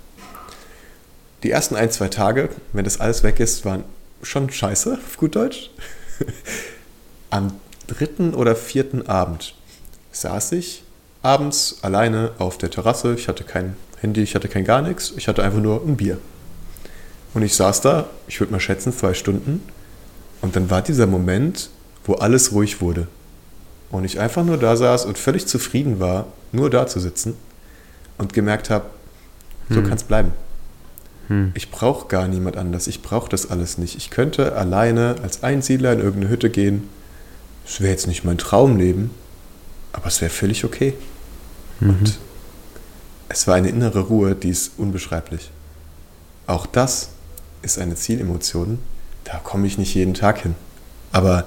[1.45, 3.85] Die ersten ein, zwei Tage, wenn das alles weg ist, waren
[4.23, 5.71] schon scheiße, auf gut Deutsch.
[7.31, 7.53] Am
[7.87, 9.55] dritten oder vierten Abend
[10.11, 10.83] saß ich
[11.23, 13.15] abends alleine auf der Terrasse.
[13.15, 15.13] Ich hatte kein Handy, ich hatte kein gar nichts.
[15.17, 16.19] Ich hatte einfach nur ein Bier.
[17.35, 19.63] Und ich saß da, ich würde mal schätzen, zwei Stunden.
[20.41, 21.71] Und dann war dieser Moment,
[22.05, 23.07] wo alles ruhig wurde.
[23.91, 27.35] Und ich einfach nur da saß und völlig zufrieden war, nur da zu sitzen
[28.19, 28.87] und gemerkt habe,
[29.69, 29.85] so hm.
[29.85, 30.33] kann es bleiben.
[31.29, 31.53] Hm.
[31.55, 32.87] Ich brauche gar niemand anders.
[32.87, 33.97] Ich brauche das alles nicht.
[33.97, 36.89] Ich könnte alleine als Einsiedler in irgendeine Hütte gehen
[37.71, 39.11] es wäre jetzt nicht mein Traumleben,
[39.93, 40.95] aber es wäre völlig okay.
[41.79, 41.91] Mhm.
[41.91, 42.19] Und
[43.29, 45.51] es war eine innere Ruhe, die ist unbeschreiblich.
[46.49, 47.11] Auch das
[47.63, 48.79] ist eine Zielemotion,
[49.25, 50.55] da komme ich nicht jeden Tag hin.
[51.13, 51.47] Aber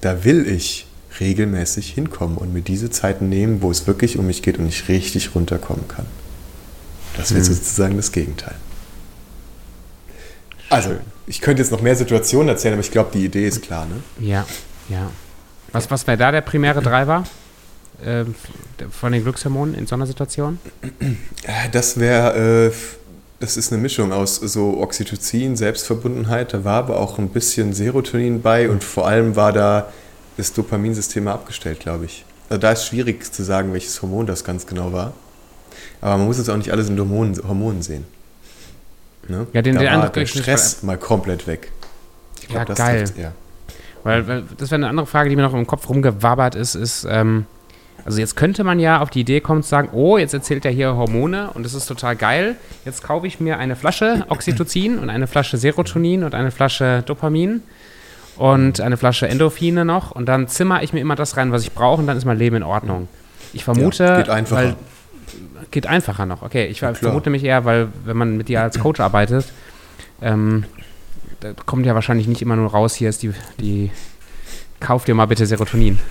[0.00, 0.86] da will ich
[1.18, 4.88] regelmäßig hinkommen und mir diese Zeiten nehmen, wo es wirklich um mich geht und ich
[4.88, 6.06] richtig runterkommen kann.
[7.16, 7.54] Das wäre mhm.
[7.54, 8.54] sozusagen das Gegenteil.
[10.68, 13.86] Also, ich könnte jetzt noch mehr Situationen erzählen, aber ich glaube, die Idee ist klar,
[13.86, 13.96] ne?
[14.24, 14.46] Ja,
[14.88, 15.10] ja.
[15.72, 17.24] Was, was wäre da der primäre Treiber
[18.04, 18.24] äh,
[18.90, 20.58] von den Glückshormonen in so einer Situation?
[21.72, 22.72] Das wäre, äh,
[23.40, 28.42] das ist eine Mischung aus so Oxytocin, Selbstverbundenheit, da war aber auch ein bisschen Serotonin
[28.42, 29.90] bei und vor allem war da
[30.36, 32.24] das Dopaminsystem abgestellt, glaube ich.
[32.50, 35.14] Also da ist schwierig zu sagen, welches Hormon das ganz genau war.
[36.02, 38.04] Aber man muss es auch nicht alles in Hormonen, Hormonen sehen.
[39.28, 39.46] Ne?
[39.52, 41.70] Ja, den, da den war der Stress mal komplett weg.
[42.42, 43.04] Ich glaub, ja, geil.
[43.04, 43.32] Trifft, ja.
[44.02, 47.06] Weil, weil das wäre eine andere Frage, die mir noch im Kopf rumgewabbert ist, ist,
[47.08, 47.46] ähm,
[48.10, 50.72] also jetzt könnte man ja auf die Idee kommen zu sagen, oh, jetzt erzählt er
[50.72, 52.56] hier Hormone und das ist total geil.
[52.84, 57.62] Jetzt kaufe ich mir eine Flasche Oxytocin und eine Flasche Serotonin und eine Flasche Dopamin
[58.36, 61.70] und eine Flasche Endorphine noch und dann zimmer ich mir immer das rein, was ich
[61.70, 63.06] brauche und dann ist mein Leben in Ordnung.
[63.52, 64.60] Ich vermute, ja, geht einfacher.
[64.60, 64.76] Weil,
[65.70, 66.42] geht einfacher noch.
[66.42, 69.52] Okay, ich ja, vermute mich eher, weil wenn man mit dir als Coach arbeitet,
[70.20, 70.64] ähm,
[71.38, 73.92] da kommt ja wahrscheinlich nicht immer nur raus, hier ist die, die
[74.80, 76.00] kauf dir mal bitte Serotonin.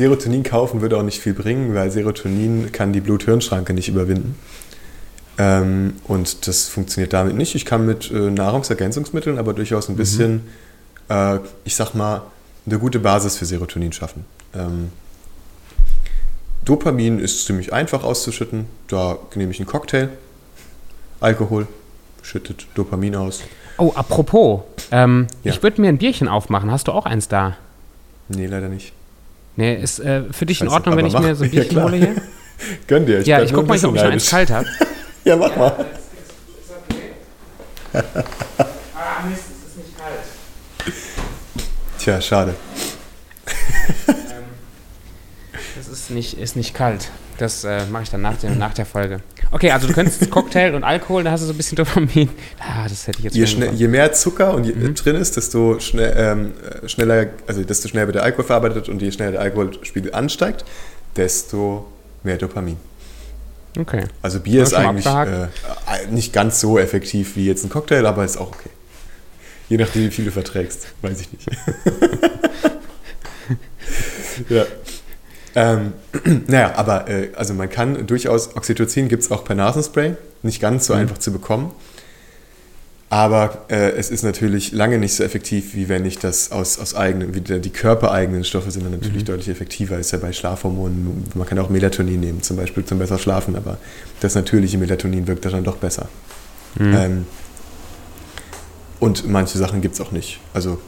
[0.00, 4.34] Serotonin kaufen würde auch nicht viel bringen, weil Serotonin kann die Blut-Hirn-Schranke nicht überwinden.
[5.36, 7.54] Ähm, und das funktioniert damit nicht.
[7.54, 9.98] Ich kann mit äh, Nahrungsergänzungsmitteln aber durchaus ein mhm.
[9.98, 10.40] bisschen, mhm.
[11.14, 12.22] äh, ich sag mal,
[12.64, 14.24] eine gute Basis für Serotonin schaffen.
[14.54, 14.90] Ähm,
[16.64, 18.64] Dopamin ist ziemlich einfach auszuschütten.
[18.88, 20.08] Da nehme ich einen Cocktail,
[21.20, 21.68] Alkohol,
[22.22, 23.42] schüttet Dopamin aus.
[23.76, 25.52] Oh, apropos, ähm, ja.
[25.52, 26.70] ich würde mir ein Bierchen aufmachen.
[26.70, 27.58] Hast du auch eins da?
[28.30, 28.94] Nee, leider nicht.
[29.60, 31.82] Nee, ist äh, für dich in Ordnung, wenn ich mach, mir so ein Bierchen ja,
[31.82, 32.14] hole hier?
[32.86, 33.20] Gönn dir.
[33.20, 34.66] Ich ja, ich guck mal, ob ich noch eins kalt habe.
[35.24, 35.68] ja, mach mal.
[35.68, 38.24] Ist, ist okay?
[38.94, 40.20] ah, Mist, es ist nicht kalt.
[41.98, 42.54] Tja, schade.
[44.08, 44.14] ähm,
[45.78, 47.10] es ist nicht, ist nicht kalt.
[47.40, 49.20] Das äh, mache ich dann nach, dem, nach der Folge.
[49.50, 52.28] Okay, also du könntest Cocktail und Alkohol, da hast du so ein bisschen Dopamin.
[52.58, 54.94] Ah, das hätte ich jetzt je, schnell, je mehr Zucker und je, mhm.
[54.94, 56.52] drin ist, desto schnell, ähm,
[56.86, 60.66] schneller, also desto schneller wird der Alkohol verarbeitet und je schneller der Alkoholspiegel ansteigt,
[61.16, 61.90] desto
[62.24, 62.76] mehr Dopamin.
[63.78, 64.04] Okay.
[64.20, 65.48] Also Bier ist eigentlich äh,
[66.10, 68.68] nicht ganz so effektiv wie jetzt ein Cocktail, aber ist auch okay.
[69.70, 71.48] Je nachdem, wie viel du verträgst, weiß ich nicht.
[74.50, 74.66] ja.
[75.54, 75.92] Ähm,
[76.46, 80.86] naja, aber äh, also man kann durchaus, Oxytocin gibt es auch per Nasenspray, nicht ganz
[80.86, 81.00] so mhm.
[81.00, 81.72] einfach zu bekommen.
[83.12, 86.94] Aber äh, es ist natürlich lange nicht so effektiv, wie wenn ich das aus, aus
[86.94, 89.26] eigenen, wie die körpereigenen Stoffe sind dann natürlich mhm.
[89.26, 89.98] deutlich effektiver.
[89.98, 93.78] Ist ja bei Schlafhormonen, man kann auch Melatonin nehmen, zum Beispiel zum besser schlafen, aber
[94.20, 96.08] das natürliche Melatonin wirkt dann doch besser.
[96.78, 96.94] Mhm.
[96.94, 97.26] Ähm,
[99.00, 100.38] und manche Sachen gibt es auch nicht.
[100.54, 100.78] Also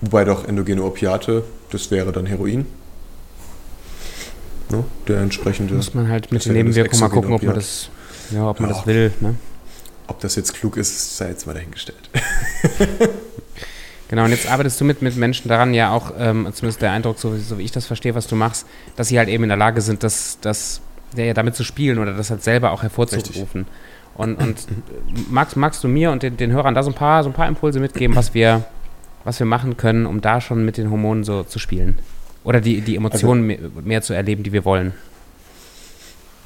[0.00, 2.66] Wobei doch endogene Opiate, das wäre dann Heroin.
[4.70, 4.84] Ne?
[5.08, 5.74] Der entsprechende.
[5.74, 7.90] Muss man halt mit den Nebenwirkungen mal gucken, ob man das,
[8.30, 8.76] ja, ob man Ja.
[8.76, 9.12] das will.
[9.20, 9.34] Ne?
[10.06, 12.10] Ob das jetzt klug ist, sei jetzt mal dahingestellt.
[14.08, 17.20] Genau, und jetzt arbeitest du mit, mit Menschen daran, ja auch, ähm, zumindest der Eindruck,
[17.20, 19.56] so, so wie ich das verstehe, was du machst, dass sie halt eben in der
[19.56, 20.80] Lage sind, das, das
[21.16, 23.66] ja, damit zu spielen oder das halt selber auch hervorzurufen.
[24.16, 27.22] Und, und äh, magst, magst du mir und den, den Hörern da so ein, paar,
[27.22, 28.64] so ein paar Impulse mitgeben, was wir,
[29.22, 31.96] was wir machen können, um da schon mit den Hormonen so zu spielen?
[32.44, 34.92] Oder die, die Emotionen mehr, mehr zu erleben, die wir wollen?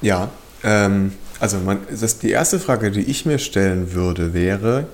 [0.01, 0.29] Ja,
[0.63, 4.87] ähm, also man, das, die erste Frage, die ich mir stellen würde, wäre,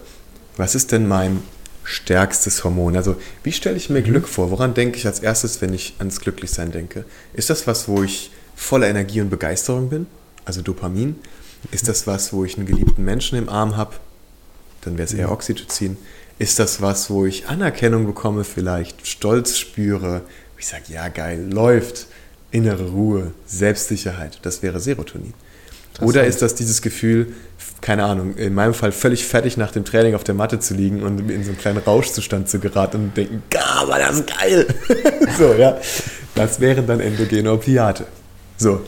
[0.57, 1.41] was ist denn mein
[1.83, 2.95] stärkstes Hormon?
[2.95, 4.51] Also wie stelle ich mir Glück vor?
[4.51, 7.05] Woran denke ich als erstes, wenn ich ans Glücklichsein denke?
[7.33, 10.07] Ist das was, wo ich voller Energie und Begeisterung bin?
[10.45, 11.15] Also Dopamin?
[11.71, 13.95] Ist das was, wo ich einen geliebten Menschen im Arm habe?
[14.81, 15.97] Dann wäre es eher Oxytocin.
[16.39, 20.21] Ist das was, wo ich Anerkennung bekomme, vielleicht Stolz spüre?
[20.61, 22.05] Ich sage, ja geil, läuft.
[22.51, 24.37] Innere Ruhe, Selbstsicherheit.
[24.43, 25.33] Das wäre Serotonin.
[26.01, 27.33] Oder ist das dieses Gefühl,
[27.81, 31.01] keine Ahnung, in meinem Fall völlig fertig nach dem Training auf der Matte zu liegen
[31.01, 34.67] und in so einen kleinen Rauschzustand zu geraten und denken, "Ga, war das geil.
[35.39, 35.79] so, ja.
[36.35, 38.05] Das wären dann endogene Opiate.
[38.57, 38.81] So.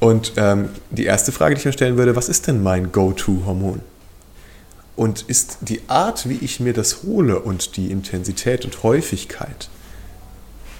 [0.00, 3.80] Und ähm, die erste Frage, die ich mir stellen würde, was ist denn mein Go-To-Hormon?
[4.94, 9.70] Und ist die Art, wie ich mir das hole und die Intensität und Häufigkeit,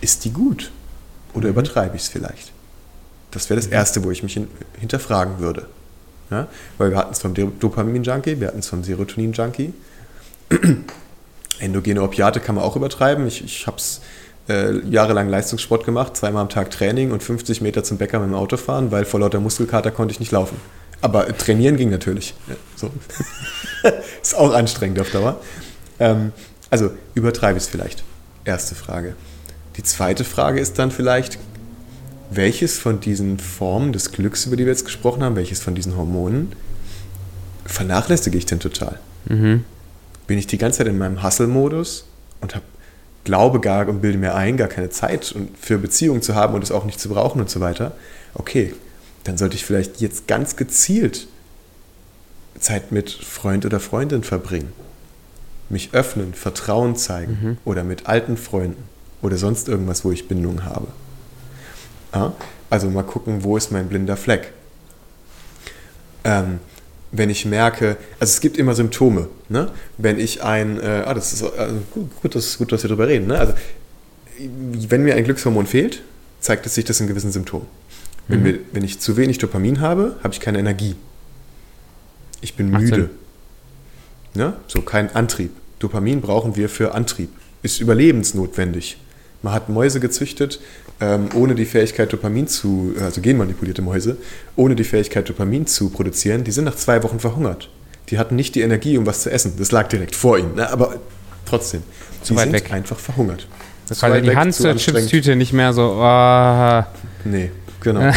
[0.00, 0.70] ist die gut?
[1.34, 2.52] Oder übertreibe ich es vielleicht?
[3.30, 5.66] Das wäre das Erste, wo ich mich hin, hinterfragen würde.
[6.30, 6.46] Ja?
[6.78, 9.72] Weil wir hatten es vom Do- Dopamin-Junkie, wir hatten es vom Serotonin-Junkie.
[11.60, 13.26] Endogene Opiate kann man auch übertreiben.
[13.26, 14.00] Ich, ich habe es
[14.48, 18.34] äh, jahrelang Leistungssport gemacht, zweimal am Tag Training und 50 Meter zum Bäcker mit dem
[18.34, 20.56] Auto fahren, weil vor lauter Muskelkater konnte ich nicht laufen.
[21.00, 22.34] Aber äh, trainieren ging natürlich.
[22.48, 22.90] Ja, so.
[24.22, 25.40] Ist auch anstrengend auf Dauer.
[25.98, 26.32] Ähm,
[26.70, 28.04] also übertreibe ich es vielleicht.
[28.44, 29.14] Erste Frage.
[29.78, 31.38] Die zweite Frage ist dann vielleicht,
[32.30, 35.96] welches von diesen Formen des Glücks, über die wir jetzt gesprochen haben, welches von diesen
[35.96, 36.52] Hormonen
[37.64, 38.98] vernachlässige ich denn total?
[39.26, 39.64] Mhm.
[40.26, 42.06] Bin ich die ganze Zeit in meinem Hustle-Modus
[42.40, 42.62] und hab,
[43.22, 46.72] glaube gar und bilde mir ein, gar keine Zeit für Beziehungen zu haben und es
[46.72, 47.92] auch nicht zu brauchen und so weiter?
[48.34, 48.74] Okay,
[49.22, 51.28] dann sollte ich vielleicht jetzt ganz gezielt
[52.58, 54.72] Zeit mit Freund oder Freundin verbringen.
[55.68, 58.87] Mich öffnen, Vertrauen zeigen oder mit alten Freunden
[59.22, 60.88] oder sonst irgendwas, wo ich Bindung habe.
[62.14, 62.32] Ja?
[62.70, 64.52] Also mal gucken, wo ist mein blinder Fleck.
[66.24, 66.60] Ähm,
[67.10, 69.28] wenn ich merke, also es gibt immer Symptome.
[69.48, 69.70] Ne?
[69.96, 73.08] Wenn ich ein, äh, ah, das ist also gut, gut, dass, gut, dass wir darüber
[73.08, 73.28] reden.
[73.28, 73.38] Ne?
[73.38, 73.54] Also,
[74.38, 76.02] wenn mir ein Glückshormon fehlt,
[76.40, 77.66] zeigt es sich das in gewissen Symptomen.
[78.28, 80.96] Wenn, wir, wenn ich zu wenig Dopamin habe, habe ich keine Energie.
[82.42, 83.10] Ich bin Macht müde.
[84.34, 84.52] Ne?
[84.66, 85.50] So kein Antrieb.
[85.78, 87.30] Dopamin brauchen wir für Antrieb.
[87.62, 88.98] Ist überlebensnotwendig.
[89.42, 90.60] Man hat Mäuse gezüchtet,
[91.00, 94.16] ähm, ohne die Fähigkeit Dopamin zu, also genmanipulierte Mäuse,
[94.56, 96.44] ohne die Fähigkeit Dopamin zu produzieren.
[96.44, 97.70] Die sind nach zwei Wochen verhungert.
[98.08, 99.54] Die hatten nicht die Energie, um was zu essen.
[99.58, 100.56] Das lag direkt vor ihnen.
[100.56, 100.68] Ne?
[100.70, 100.96] Aber
[101.44, 101.82] trotzdem,
[102.22, 102.72] Zu die sind weg.
[102.72, 103.46] einfach verhungert.
[103.88, 104.76] Das war die Hand zu zur.
[104.76, 106.82] Chipstüte nicht mehr so, oh,
[107.24, 108.12] Nee, genau.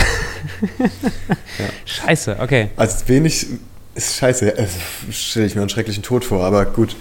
[1.86, 2.70] scheiße, okay.
[2.76, 3.48] Also wenig
[3.96, 4.78] ist scheiße, also
[5.12, 6.96] stelle ich mir einen schrecklichen Tod vor, aber gut.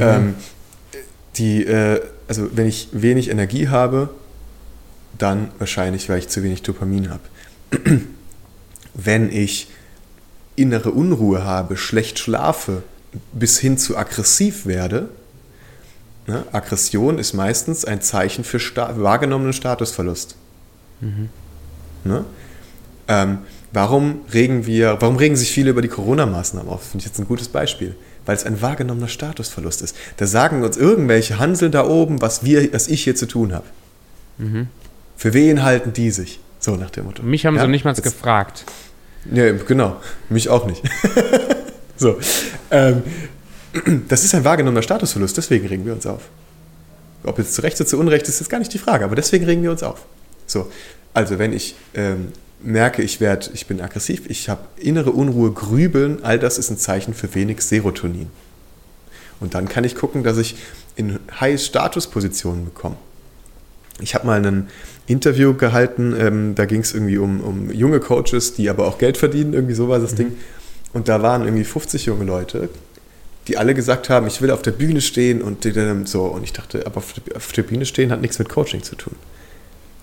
[0.00, 0.34] Ähm,
[1.36, 4.10] die, äh, also wenn ich wenig Energie habe,
[5.18, 7.22] dann wahrscheinlich, weil ich zu wenig Dopamin habe.
[8.94, 9.68] wenn ich
[10.56, 12.82] innere Unruhe habe, schlecht schlafe,
[13.32, 15.08] bis hin zu aggressiv werde,
[16.26, 16.44] ne?
[16.52, 20.36] Aggression ist meistens ein Zeichen für sta wahrgenommenen Statusverlust.
[22.04, 22.24] Ne?
[23.08, 23.38] Ähm,
[23.72, 26.82] warum regen wir, warum regen sich viele über die Corona-Maßnahmen auf?
[26.82, 27.94] Finde ich jetzt ein gutes Beispiel.
[28.26, 29.96] Weil es ein wahrgenommener Statusverlust ist.
[30.18, 33.64] Da sagen uns irgendwelche Hanseln da oben, was wir, was ich hier zu tun habe.
[35.16, 36.40] Für wen halten die sich?
[36.58, 37.22] So nach dem Motto.
[37.22, 37.62] Mich haben Ja?
[37.62, 38.64] sie nicht mal Jetzt- gefragt.
[39.32, 39.96] ja, genau.
[40.28, 40.82] Mich auch nicht.
[41.96, 42.18] so.
[42.70, 43.02] Ähm,
[44.08, 46.22] das ist ein wahrgenommener Statusverlust, deswegen regen wir uns auf.
[47.24, 49.44] Ob jetzt zu Recht oder zu Unrecht ist, ist gar nicht die Frage, aber deswegen
[49.44, 50.04] regen wir uns auf.
[50.46, 50.70] So.
[51.14, 52.32] Also, wenn ich ähm,
[52.66, 56.78] merke, ich, werd, ich bin aggressiv, ich habe innere Unruhe, Grübeln, all das ist ein
[56.78, 58.28] Zeichen für wenig Serotonin.
[59.40, 60.56] Und dann kann ich gucken, dass ich
[60.96, 62.96] in High-Status-Positionen bekomme.
[64.00, 64.68] Ich habe mal ein
[65.06, 69.16] Interview gehalten, ähm, da ging es irgendwie um, um junge Coaches, die aber auch Geld
[69.16, 70.36] verdienen, irgendwie so war das Ding.
[70.92, 72.68] Und da waren irgendwie 50 junge Leute,
[73.46, 75.62] die alle gesagt haben, ich will auf der Bühne stehen und
[76.08, 76.24] so.
[76.24, 77.02] Und ich dachte, aber
[77.34, 79.14] auf der Bühne stehen hat nichts mit Coaching zu tun.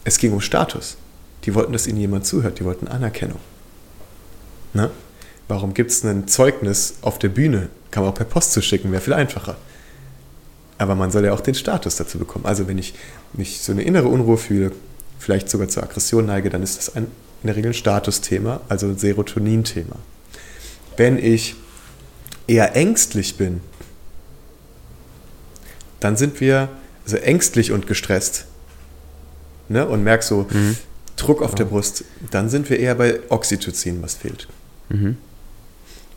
[0.06, 0.98] Es ging um Status.
[1.46, 3.40] Die wollten, dass ihnen jemand zuhört, die wollten Anerkennung.
[4.74, 4.90] Ne?
[5.48, 7.70] Warum gibt es ein Zeugnis auf der Bühne?
[7.92, 9.58] Kann man auch per Post zuschicken, wäre viel einfacher.
[10.78, 12.46] Aber man soll ja auch den Status dazu bekommen.
[12.46, 12.94] Also wenn ich
[13.34, 14.72] mich so eine innere Unruhe fühle,
[15.20, 17.06] vielleicht sogar zur Aggression neige, dann ist das ein,
[17.44, 19.96] in der Regel ein Statusthema, also ein Serotonin-Thema.
[20.98, 21.56] Wenn ich
[22.48, 23.62] eher ängstlich bin,
[26.00, 26.70] dann sind wir
[27.06, 28.46] also ängstlich und gestresst
[29.70, 30.78] ne, und merk so mhm.
[31.16, 34.48] Druck auf der Brust, dann sind wir eher bei Oxytocin, was fehlt.
[34.90, 35.18] Mhm.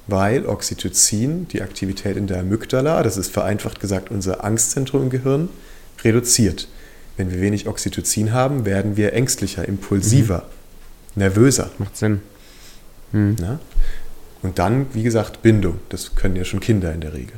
[0.07, 5.49] Weil Oxytocin die Aktivität in der Amygdala, das ist vereinfacht gesagt unser Angstzentrum im Gehirn,
[6.05, 6.69] reduziert.
[7.17, 10.45] Wenn wir wenig Oxytocin haben, werden wir ängstlicher, impulsiver,
[11.15, 11.21] mhm.
[11.21, 11.71] nervöser.
[11.79, 12.21] Macht Sinn.
[13.13, 13.37] Mhm.
[14.43, 15.81] Und dann, wie gesagt, Bindung.
[15.89, 17.35] Das können ja schon Kinder in der Regel.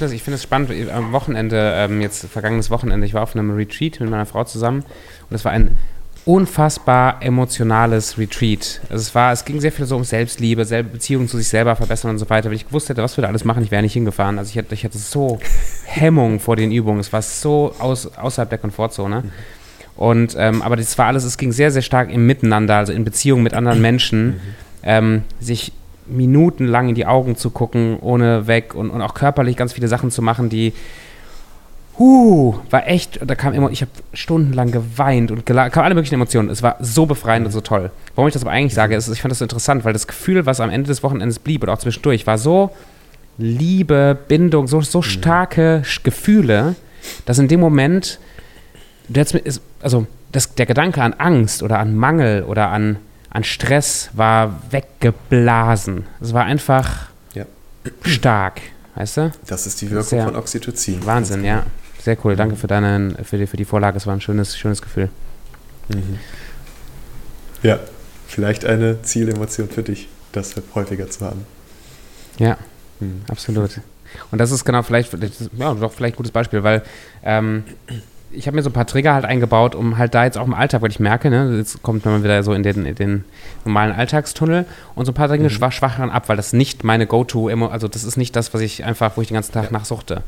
[0.00, 0.70] Ich finde es spannend.
[0.90, 4.84] Am Wochenende, ähm, jetzt vergangenes Wochenende, ich war auf einem Retreat mit meiner Frau zusammen
[5.30, 5.76] und es war ein
[6.26, 8.80] unfassbar emotionales Retreat.
[8.88, 11.76] Also es war, es ging sehr viel so um Selbstliebe, selbe Beziehungen zu sich selber
[11.76, 12.48] verbessern und so weiter.
[12.48, 14.38] Wenn ich gewusst hätte, was wir da alles machen, ich wäre nicht hingefahren.
[14.38, 15.38] Also ich hatte, ich hatte so
[15.84, 17.00] Hemmung vor den Übungen.
[17.00, 19.24] Es war so aus, außerhalb der Komfortzone.
[19.96, 23.04] Und ähm, aber das war alles, es ging sehr, sehr stark im Miteinander, also in
[23.04, 24.40] Beziehung mit anderen Menschen,
[24.82, 25.72] ähm, sich
[26.06, 30.10] minutenlang in die Augen zu gucken, ohne weg und, und auch körperlich ganz viele Sachen
[30.10, 30.72] zu machen, die
[31.96, 36.50] Huh, war echt, da kam immer, ich habe stundenlang geweint und kam alle möglichen Emotionen.
[36.50, 37.92] Es war so befreiend und so toll.
[38.16, 40.44] Warum ich das aber eigentlich sage, ist, ich fand das so interessant, weil das Gefühl,
[40.44, 42.70] was am Ende des Wochenendes blieb oder auch zwischendurch, war so
[43.38, 45.02] Liebe, Bindung, so, so mhm.
[45.02, 46.74] starke Gefühle,
[47.26, 48.18] dass in dem Moment,
[49.80, 52.96] also das, der Gedanke an Angst oder an Mangel oder an,
[53.34, 56.06] an Stress war weggeblasen.
[56.20, 57.44] Es war einfach ja.
[58.02, 58.60] stark,
[58.94, 59.32] weißt du?
[59.46, 61.04] Das ist die Wirkung von Oxytocin.
[61.04, 61.66] Wahnsinn, ja.
[62.00, 62.36] Sehr cool.
[62.36, 63.96] Danke für, deine, für, die, für die Vorlage.
[63.96, 65.08] Es war ein schönes, schönes Gefühl.
[65.88, 66.20] Mhm.
[67.62, 67.80] Ja,
[68.28, 71.44] vielleicht eine Zielemotion für dich, das häufiger zu haben.
[72.38, 72.56] Ja,
[73.00, 73.22] mhm.
[73.28, 73.80] absolut.
[74.30, 75.12] Und das ist genau vielleicht,
[75.56, 76.82] ja, doch vielleicht ein gutes Beispiel, weil
[77.24, 77.64] ähm,
[78.30, 80.54] ich habe mir so ein paar Trigger halt eingebaut, um halt da jetzt auch im
[80.54, 83.24] Alltag, weil ich merke, ne, jetzt kommt man wieder so in den, in den
[83.64, 85.50] normalen Alltagstunnel und so ein paar Dinge mhm.
[85.50, 88.84] schwach, schwacheren ab, weil das nicht meine Go-To, also das ist nicht das, was ich
[88.84, 89.72] einfach, wo ich den ganzen Tag ja.
[89.72, 90.22] nachsuchte.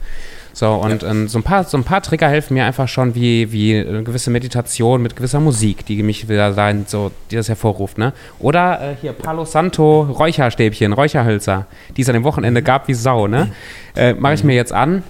[0.53, 1.11] So, und ja.
[1.11, 4.03] ähm, so, ein paar, so ein paar Trigger helfen mir einfach schon, wie, wie eine
[4.05, 8.13] gewisse Meditation mit gewisser Musik, die mich wieder da so, die das hervorruft, ne?
[8.39, 13.27] Oder äh, hier Palo Santo Räucherstäbchen, Räucherhölzer, die es an dem Wochenende gab wie Sau,
[13.27, 13.53] ne?
[13.95, 15.03] Äh, Mache ich mir jetzt an,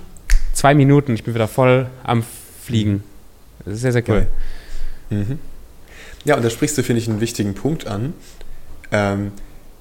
[0.52, 2.24] zwei Minuten, ich bin wieder voll am
[2.66, 3.04] Fliegen.
[3.64, 4.26] Das ist sehr, sehr cool.
[5.10, 5.38] Mhm.
[6.24, 8.12] Ja, und da sprichst du, finde ich, einen wichtigen Punkt an.
[8.90, 9.30] Ähm,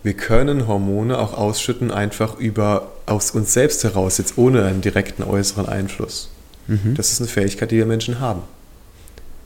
[0.04, 5.24] wir können Hormone auch ausschütten, einfach über aus uns selbst heraus, jetzt ohne einen direkten
[5.24, 6.30] äußeren Einfluss.
[6.68, 6.94] Mhm.
[6.96, 8.44] Das ist eine Fähigkeit, die wir Menschen haben.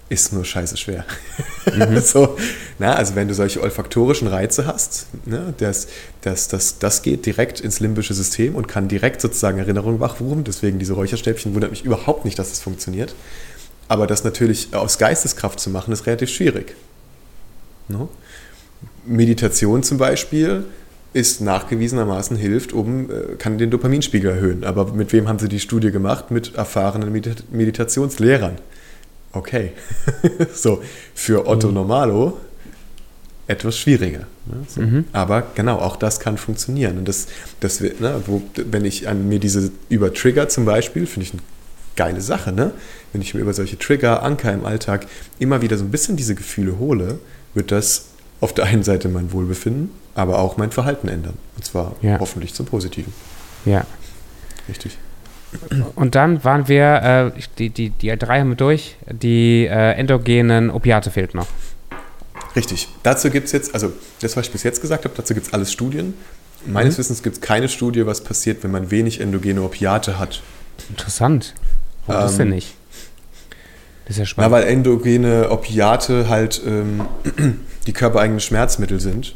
[0.10, 1.06] Ist nur scheiße schwer.
[1.72, 2.00] Mhm.
[2.04, 2.36] so,
[2.80, 5.88] na, also wenn du solche olfaktorischen Reize hast, ne, das,
[6.22, 10.44] das, das, das geht direkt ins limbische System und kann direkt sozusagen Erinnerungen wachrufen.
[10.44, 13.14] Deswegen diese Räucherstäbchen wundert mich überhaupt nicht, dass das funktioniert.
[13.88, 16.76] Aber das natürlich aus Geisteskraft zu machen, ist relativ schwierig.
[17.88, 18.10] No?
[19.06, 20.66] Meditation zum Beispiel
[21.14, 24.64] ist nachgewiesenermaßen hilft, um, äh, kann den Dopaminspiegel erhöhen.
[24.64, 26.32] Aber mit wem haben sie die Studie gemacht?
[26.32, 27.12] Mit erfahrenen
[27.52, 28.58] Meditationslehrern.
[29.32, 29.74] Okay.
[30.54, 30.82] so,
[31.14, 31.76] für Otto mhm.
[31.76, 32.38] Normalo
[33.48, 34.28] etwas schwieriger.
[34.46, 34.66] Ne?
[34.68, 34.82] So.
[34.82, 35.06] Mhm.
[35.12, 37.00] Aber genau, auch das kann funktionieren.
[37.00, 37.28] Und das,
[37.60, 41.42] das ne, wo, wenn ich an mir diese über Trigger zum Beispiel, finde ich eine
[41.96, 42.72] geile Sache, ne?
[43.12, 45.08] Wenn ich mir über solche Trigger, Anker im Alltag
[45.40, 47.20] immer wieder so ein bisschen diese Gefühle hole,
[47.56, 48.06] wird das
[48.40, 51.34] auf der einen Seite mein Wohlbefinden, aber auch mein Verhalten ändern.
[51.56, 52.20] Und zwar ja.
[52.20, 53.12] hoffentlich zum Positiven.
[53.66, 53.86] Ja.
[54.70, 54.98] Richtig.
[55.96, 60.70] Und dann waren wir, äh, die, die, die drei haben wir durch, die äh, endogenen
[60.70, 61.48] Opiate fehlt noch.
[62.56, 62.88] Richtig.
[63.04, 65.54] Dazu gibt es jetzt, also das, was ich bis jetzt gesagt habe, dazu gibt es
[65.54, 66.14] alles Studien.
[66.66, 67.00] Meines mhm.
[67.00, 70.42] Wissens gibt es keine Studie, was passiert, wenn man wenig endogene Opiate hat.
[70.90, 71.54] Interessant.
[72.06, 72.76] Warum ähm, das denn nicht?
[74.06, 74.52] Das ist ja spannend.
[74.52, 77.02] Na, weil endogene Opiate halt ähm,
[77.88, 79.36] die körpereigenen Schmerzmittel sind.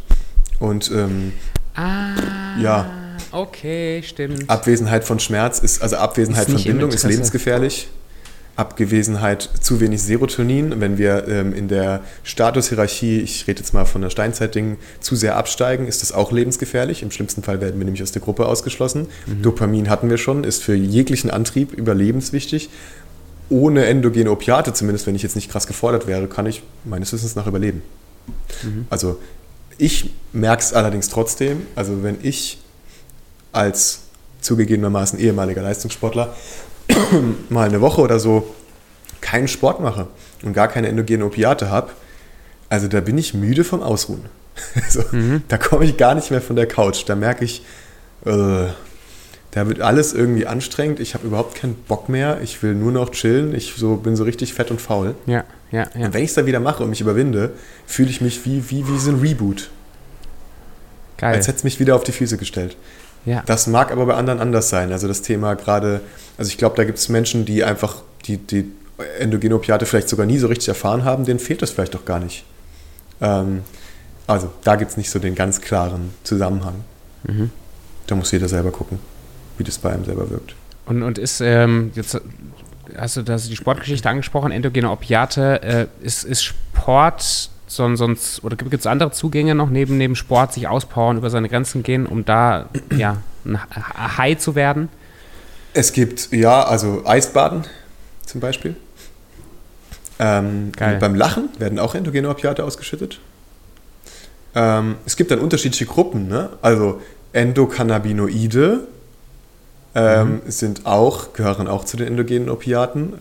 [0.60, 1.34] Und ähm,
[1.76, 2.16] ah,
[2.59, 3.03] ja.
[3.34, 4.50] Okay, stimmt.
[4.50, 7.90] Abwesenheit von Schmerz ist, also Abwesenheit ist von Bindung ist lebensgefährlich.
[8.56, 14.04] Abwesenheit zu wenig Serotonin, wenn wir ähm, in der Statushierarchie, ich rede jetzt mal von
[14.04, 17.02] der Steinzeitding, zu sehr absteigen, ist das auch lebensgefährlich.
[17.02, 19.08] Im schlimmsten Fall werden wir nämlich aus der Gruppe ausgeschlossen.
[19.26, 19.42] Mhm.
[19.42, 22.70] Dopamin hatten wir schon, ist für jeglichen Antrieb überlebenswichtig
[23.50, 27.36] ohne endogene Opiate, zumindest wenn ich jetzt nicht krass gefordert wäre, kann ich meines Wissens
[27.36, 27.82] nach überleben.
[28.64, 28.88] Mhm.
[28.90, 29.20] Also
[29.78, 32.60] ich merke es allerdings trotzdem, also wenn ich
[33.54, 34.01] als
[34.41, 36.36] zugegebenermaßen ehemaliger Leistungssportler
[37.49, 38.54] mal eine Woche oder so
[39.22, 40.08] keinen Sport mache
[40.43, 41.91] und gar keine endogene Opiate habe,
[42.70, 44.26] also da bin ich müde vom Ausruhen.
[44.76, 45.41] Also, mhm.
[45.47, 47.04] Da komme ich gar nicht mehr von der Couch.
[47.08, 47.64] Da merke ich,
[48.26, 48.68] äh,
[49.51, 50.99] da wird alles irgendwie anstrengend.
[50.99, 52.39] Ich habe überhaupt keinen Bock mehr.
[52.43, 53.56] Ich will nur noch chillen.
[53.56, 55.16] Ich so, bin so richtig fett und faul.
[55.26, 56.06] Ja, ja, ja.
[56.06, 57.51] Und wenn ich es dann wieder mache und mich überwinde,
[57.88, 59.72] fühle ich mich wie, wie, wie so ein Reboot.
[61.18, 61.36] Geil.
[61.36, 62.78] Als hätte es mich wieder auf die Füße gestellt.
[63.26, 63.43] Ja.
[63.45, 64.91] Das mag aber bei anderen anders sein.
[64.91, 66.01] Also das Thema gerade,
[66.38, 68.71] also ich glaube, da gibt es Menschen, die einfach die, die
[69.19, 72.19] endogene Opiate vielleicht sogar nie so richtig erfahren haben, denen fehlt das vielleicht doch gar
[72.19, 72.43] nicht.
[73.21, 73.63] Ähm,
[74.28, 76.76] also da gibt es nicht so den ganz klaren Zusammenhang.
[77.24, 77.49] Mhm.
[78.07, 78.99] Da muss jeder selber gucken,
[79.57, 80.55] wie das bei einem selber wirkt.
[80.86, 82.19] Und, und ist, ähm, jetzt
[82.97, 88.43] hast du, hast du die Sportgeschichte angesprochen, endogene Opiate, äh, ist, ist Sport son, sonst,
[88.43, 92.05] oder gibt es andere Zugänge noch neben, neben Sport, sich auspowern, über seine Grenzen gehen,
[92.05, 93.59] um da ja, ein
[94.17, 94.89] High zu werden?
[95.74, 97.65] Es gibt, ja, also Eisbaden
[98.26, 98.76] zum Beispiel.
[100.19, 103.19] Ähm, beim Lachen werden auch endogene Opiate ausgeschüttet.
[104.55, 106.49] Ähm, es gibt dann unterschiedliche Gruppen, ne?
[106.61, 107.01] Also
[107.34, 108.88] Endokannabinoide
[109.95, 113.13] ähm, sind auch, gehören auch zu den endogenen Opiaten.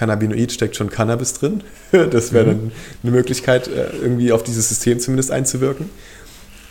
[0.00, 1.62] Cannabinoid steckt schon Cannabis drin.
[1.92, 2.72] Das wäre dann
[3.02, 5.90] eine Möglichkeit, äh, irgendwie auf dieses System zumindest einzuwirken.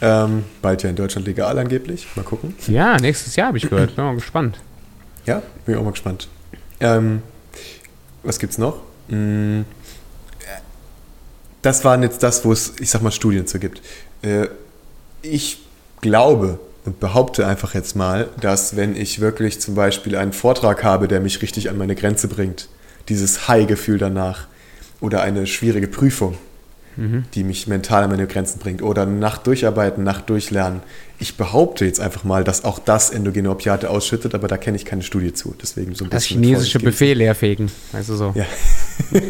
[0.01, 2.07] Ähm, bald ja in Deutschland legal angeblich.
[2.15, 2.55] Mal gucken.
[2.67, 3.95] Ja, nächstes Jahr habe ich gehört.
[3.95, 4.59] Bin mal gespannt.
[5.27, 6.27] Ja, bin ich auch mal gespannt.
[6.80, 7.21] Ähm,
[8.23, 8.77] was gibt's noch?
[9.09, 9.61] Mm,
[11.61, 13.82] Das waren jetzt das, wo es, ich sag mal, Studien zu gibt.
[14.23, 14.47] Äh,
[15.21, 15.59] Ich
[16.01, 21.07] glaube und behaupte einfach jetzt mal, dass wenn ich wirklich zum Beispiel einen Vortrag habe,
[21.07, 22.69] der mich richtig an meine Grenze bringt,
[23.10, 24.47] dieses High-Gefühl danach
[25.01, 26.38] oder eine schwierige Prüfung,
[27.34, 30.82] die mich mental an meine Grenzen bringt oder Nacht durcharbeiten, Nacht durchlernen.
[31.18, 34.84] Ich behaupte jetzt einfach mal, dass auch das endogene Opiate ausschüttet, aber da kenne ich
[34.84, 35.55] keine Studie zu.
[35.62, 37.72] Deswegen so ein Das bisschen chinesische Buffet leerfegen.
[37.93, 38.34] Weißt du so.
[38.36, 38.45] Ja.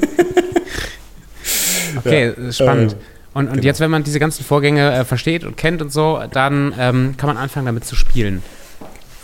[1.98, 2.52] Okay, Ja.
[2.52, 2.94] spannend.
[2.94, 2.98] Ähm,
[3.34, 3.64] Und, und genau.
[3.66, 7.28] jetzt, wenn man diese ganzen Vorgänge äh, versteht und kennt und so, dann ähm, kann
[7.28, 8.42] man anfangen, damit zu spielen.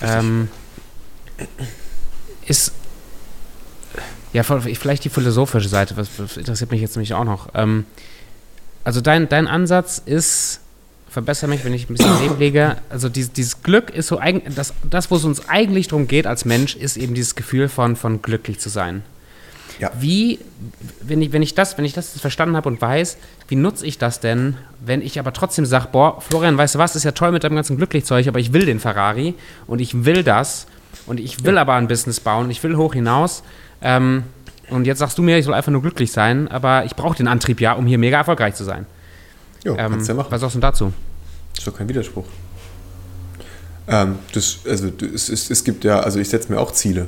[0.01, 0.47] Ähm,
[2.47, 2.71] ist
[4.35, 7.49] ja vielleicht die philosophische Seite, was, was interessiert mich jetzt nämlich auch noch.
[7.53, 7.85] Ähm,
[8.83, 10.59] also dein, dein Ansatz ist,
[11.09, 14.41] verbessere mich, wenn ich ein bisschen daneben lege, also dieses, dieses Glück ist so eigen,
[14.53, 17.95] das, das, wo es uns eigentlich darum geht als Mensch, ist eben dieses Gefühl von,
[17.95, 19.03] von glücklich zu sein.
[19.79, 19.91] Ja.
[19.97, 20.39] Wie,
[21.01, 23.17] wenn ich, wenn ich das, wenn ich das verstanden habe und weiß,
[23.47, 26.97] wie nutze ich das denn, wenn ich aber trotzdem sage, boah, Florian, weißt du was,
[26.97, 29.33] ist ja toll mit deinem ganzen Glücklichzeug, aber ich will den Ferrari
[29.65, 30.67] und ich will das
[31.05, 33.43] und ich will aber ein Business bauen, ich will hoch hinaus.
[33.81, 34.23] Ähm,
[34.69, 37.27] und jetzt sagst du mir, ich soll einfach nur glücklich sein, aber ich brauche den
[37.27, 38.85] Antrieb ja, um hier mega erfolgreich zu sein.
[39.63, 40.27] Jo, Ähm, kannst du ja machen.
[40.31, 40.93] was sagst du dazu?
[41.57, 42.25] Ist doch kein Widerspruch.
[43.87, 47.07] Ähm, das, also, es, es, es gibt ja, also ich setze mir auch Ziele.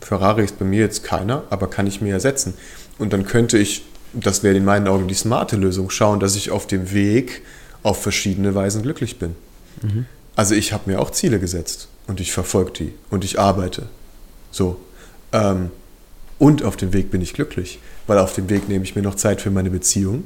[0.00, 2.54] Ferrari ist bei mir jetzt keiner, aber kann ich mir ja setzen.
[2.98, 6.50] Und dann könnte ich, das wäre in meinen Augen die smarte Lösung, schauen, dass ich
[6.50, 7.42] auf dem Weg
[7.82, 9.34] auf verschiedene Weisen glücklich bin.
[10.36, 13.86] Also ich habe mir auch Ziele gesetzt und ich verfolge die und ich arbeite.
[14.52, 14.80] So.
[15.32, 15.70] Ähm,
[16.38, 19.14] und auf dem Weg bin ich glücklich, weil auf dem Weg nehme ich mir noch
[19.14, 20.24] Zeit für meine Beziehung.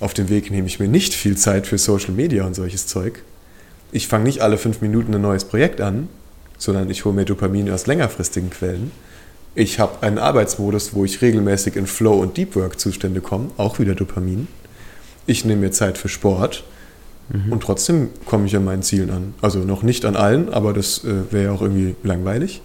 [0.00, 3.22] Auf dem Weg nehme ich mir nicht viel Zeit für Social Media und solches Zeug.
[3.92, 6.08] Ich fange nicht alle fünf Minuten ein neues Projekt an,
[6.58, 8.90] sondern ich hole mir Dopamin aus längerfristigen Quellen.
[9.54, 13.94] Ich habe einen Arbeitsmodus, wo ich regelmäßig in Flow- und Deep Work-Zustände komme, auch wieder
[13.94, 14.46] Dopamin.
[15.26, 16.64] Ich nehme mir Zeit für Sport
[17.50, 19.34] und trotzdem komme ich an meinen Zielen an.
[19.40, 22.60] Also noch nicht an allen, aber das äh, wäre ja auch irgendwie langweilig.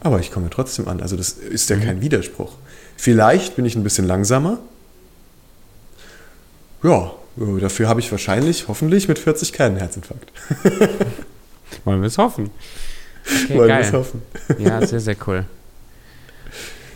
[0.00, 1.00] Aber ich komme trotzdem an.
[1.00, 2.52] Also das ist ja kein Widerspruch.
[2.96, 4.58] Vielleicht bin ich ein bisschen langsamer.
[6.82, 10.32] Ja, äh, dafür habe ich wahrscheinlich, hoffentlich mit 40 keinen Herzinfarkt.
[11.84, 12.50] Wollen wir es hoffen.
[13.44, 14.22] Okay, Wollen wir es hoffen.
[14.58, 15.44] Ja, sehr, sehr cool.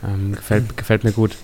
[0.02, 1.36] Ähm, gefällt, gefällt mir gut.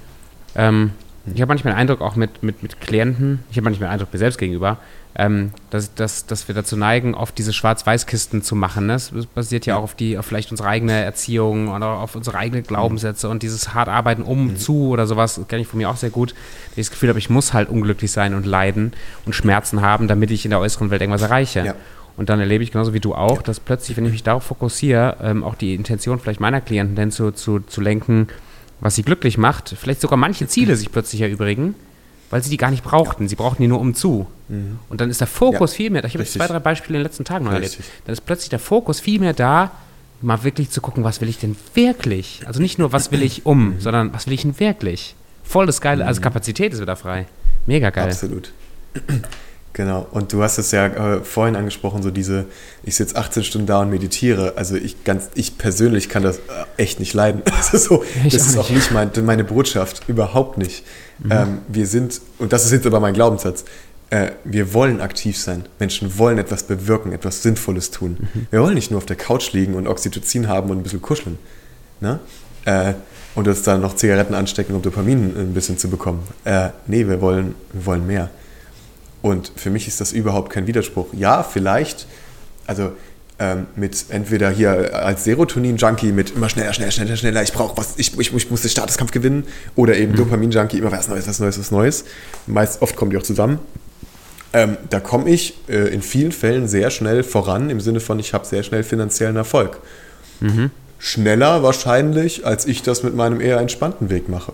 [0.54, 0.92] Ähm,
[1.26, 4.12] ich habe manchmal den Eindruck, auch mit, mit, mit Klienten, ich habe manchmal den Eindruck
[4.12, 4.78] mir selbst gegenüber,
[5.16, 8.86] ähm, dass, dass, dass wir dazu neigen, oft diese Schwarz-Weiß-Kisten zu machen.
[8.86, 8.92] Ne?
[8.92, 12.62] Das basiert ja auch auf, die, auf vielleicht unsere eigene Erziehung oder auf unsere eigenen
[12.62, 15.96] Glaubenssätze und dieses hart arbeiten um, zu oder sowas, das kenne ich von mir auch
[15.96, 16.34] sehr gut.
[16.70, 18.92] Ich das Gefühl habe, ich muss halt unglücklich sein und leiden
[19.26, 21.64] und Schmerzen haben, damit ich in der äußeren Welt irgendwas erreiche.
[21.64, 21.74] Ja.
[22.16, 25.16] Und dann erlebe ich genauso wie du auch, dass plötzlich, wenn ich mich darauf fokussiere,
[25.22, 28.28] ähm, auch die Intention vielleicht meiner Klienten denn zu, zu, zu lenken,
[28.80, 31.74] was sie glücklich macht, vielleicht sogar manche Ziele sich plötzlich erübrigen,
[32.30, 33.28] weil sie die gar nicht brauchten.
[33.28, 34.26] Sie brauchten die nur um zu.
[34.88, 37.06] Und dann ist der Fokus Ja, viel mehr, ich habe zwei, drei Beispiele in den
[37.06, 39.70] letzten Tagen noch erlebt, dann ist plötzlich der Fokus viel mehr da,
[40.22, 42.42] mal wirklich zu gucken, was will ich denn wirklich?
[42.46, 45.14] Also nicht nur, was will ich um, sondern was will ich denn wirklich?
[45.44, 47.26] Voll das Geile, also Kapazität ist wieder frei.
[47.66, 48.08] Mega geil.
[48.08, 48.52] Absolut.
[49.72, 50.06] Genau.
[50.10, 52.46] Und du hast es ja äh, vorhin angesprochen, so diese,
[52.82, 54.54] ich sitze 18 Stunden da und meditiere.
[54.56, 56.40] Also ich ganz, ich persönlich kann das äh,
[56.76, 57.42] echt nicht leiden.
[57.56, 60.84] Also so, Ich das auch ist auch nicht mein, meine Botschaft, überhaupt nicht.
[61.18, 61.32] Mhm.
[61.32, 63.64] Ähm, wir sind, und das ist jetzt aber mein Glaubenssatz,
[64.10, 65.64] äh, wir wollen aktiv sein.
[65.78, 68.16] Menschen wollen etwas bewirken, etwas Sinnvolles tun.
[68.18, 68.46] Mhm.
[68.50, 71.38] Wir wollen nicht nur auf der Couch liegen und Oxytocin haben und ein bisschen kuscheln.
[72.00, 72.18] Ne?
[72.64, 72.94] Äh,
[73.36, 76.24] und uns dann noch Zigaretten anstecken, um Dopamin ein bisschen zu bekommen.
[76.44, 78.30] Äh, nee, wir wollen, wir wollen mehr.
[79.22, 81.08] Und für mich ist das überhaupt kein Widerspruch.
[81.12, 82.06] Ja, vielleicht,
[82.66, 82.92] also
[83.38, 87.94] ähm, mit entweder hier als Serotonin-Junkie mit immer schneller, schneller, schneller, schneller, ich brauche was,
[87.96, 89.44] ich, ich, ich muss den Statuskampf gewinnen,
[89.76, 90.16] oder eben mhm.
[90.16, 92.04] Dopamin-Junkie, immer was Neues, was Neues, was Neues.
[92.46, 93.58] Meist, oft kommen die auch zusammen.
[94.52, 98.34] Ähm, da komme ich äh, in vielen Fällen sehr schnell voran, im Sinne von, ich
[98.34, 99.78] habe sehr schnell finanziellen Erfolg.
[100.40, 100.70] Mhm.
[100.98, 104.52] Schneller wahrscheinlich, als ich das mit meinem eher entspannten Weg mache.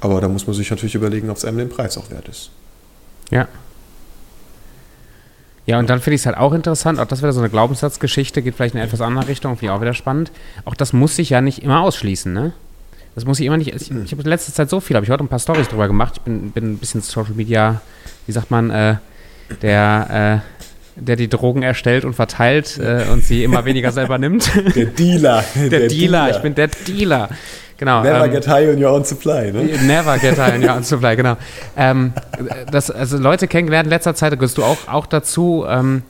[0.00, 2.50] Aber da muss man sich natürlich überlegen, ob es einem den Preis auch wert ist.
[3.30, 3.48] Ja.
[5.66, 8.40] Ja, und dann finde ich es halt auch interessant, auch das wieder so eine Glaubenssatzgeschichte,
[8.40, 10.30] geht vielleicht in eine etwas andere Richtung, finde ich auch wieder spannend.
[10.64, 12.52] Auch das muss sich ja nicht immer ausschließen, ne?
[13.16, 13.74] Das muss ich immer nicht.
[13.74, 15.88] Ich, ich habe in letzter Zeit so viel, habe ich heute ein paar Stories drüber
[15.88, 16.14] gemacht.
[16.18, 17.80] Ich bin, bin ein bisschen Social Media,
[18.26, 18.96] wie sagt man, äh,
[19.62, 20.55] der, äh,
[20.96, 24.50] der die Drogen erstellt und verteilt äh, und sie immer weniger selber nimmt.
[24.74, 25.44] Der Dealer.
[25.54, 25.88] der, der Dealer.
[25.88, 27.28] Dealer, ich bin der Dealer.
[27.78, 28.02] Genau.
[28.02, 29.64] Never ähm, get high on your own supply, ne?
[29.82, 31.36] Never get high on your own supply, genau.
[31.76, 32.12] Ähm,
[32.70, 35.66] das, also Leute kennengelernt in letzter Zeit, da gehörst du auch, auch dazu.
[35.68, 36.02] Ähm,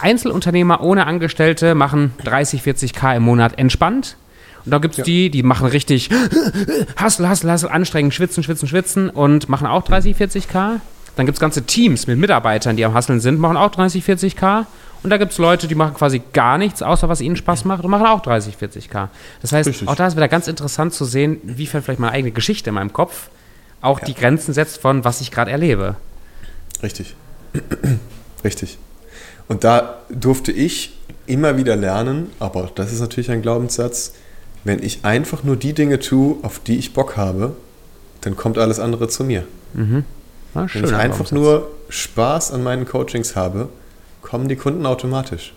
[0.00, 4.16] Einzelunternehmer ohne Angestellte machen 30, 40 K im Monat entspannt.
[4.64, 5.04] Und da gibt es ja.
[5.04, 6.10] die, die machen richtig
[7.02, 10.80] Hustle, Hustle, Hustle, anstrengend, schwitzen, schwitzen, schwitzen und machen auch 30, 40 K.
[11.16, 14.36] Dann gibt es ganze Teams mit Mitarbeitern, die am Hasseln sind, machen auch 30, 40
[14.36, 14.66] K.
[15.02, 17.84] Und da gibt es Leute, die machen quasi gar nichts, außer was ihnen Spaß macht
[17.84, 19.08] und machen auch 30, 40 K.
[19.40, 19.88] Das heißt, Richtig.
[19.88, 22.92] auch da ist wieder ganz interessant zu sehen, wie vielleicht meine eigene Geschichte in meinem
[22.92, 23.30] Kopf
[23.80, 24.06] auch ja.
[24.06, 25.96] die Grenzen setzt von, was ich gerade erlebe.
[26.82, 27.14] Richtig.
[28.44, 28.78] Richtig.
[29.48, 34.12] Und da durfte ich immer wieder lernen, aber das ist natürlich ein Glaubenssatz,
[34.64, 37.56] wenn ich einfach nur die Dinge tue, auf die ich Bock habe,
[38.20, 39.44] dann kommt alles andere zu mir.
[39.72, 40.04] Mhm.
[40.54, 43.68] Ah, wenn ich einfach nur Spaß an meinen Coachings habe,
[44.22, 45.52] kommen die Kunden automatisch.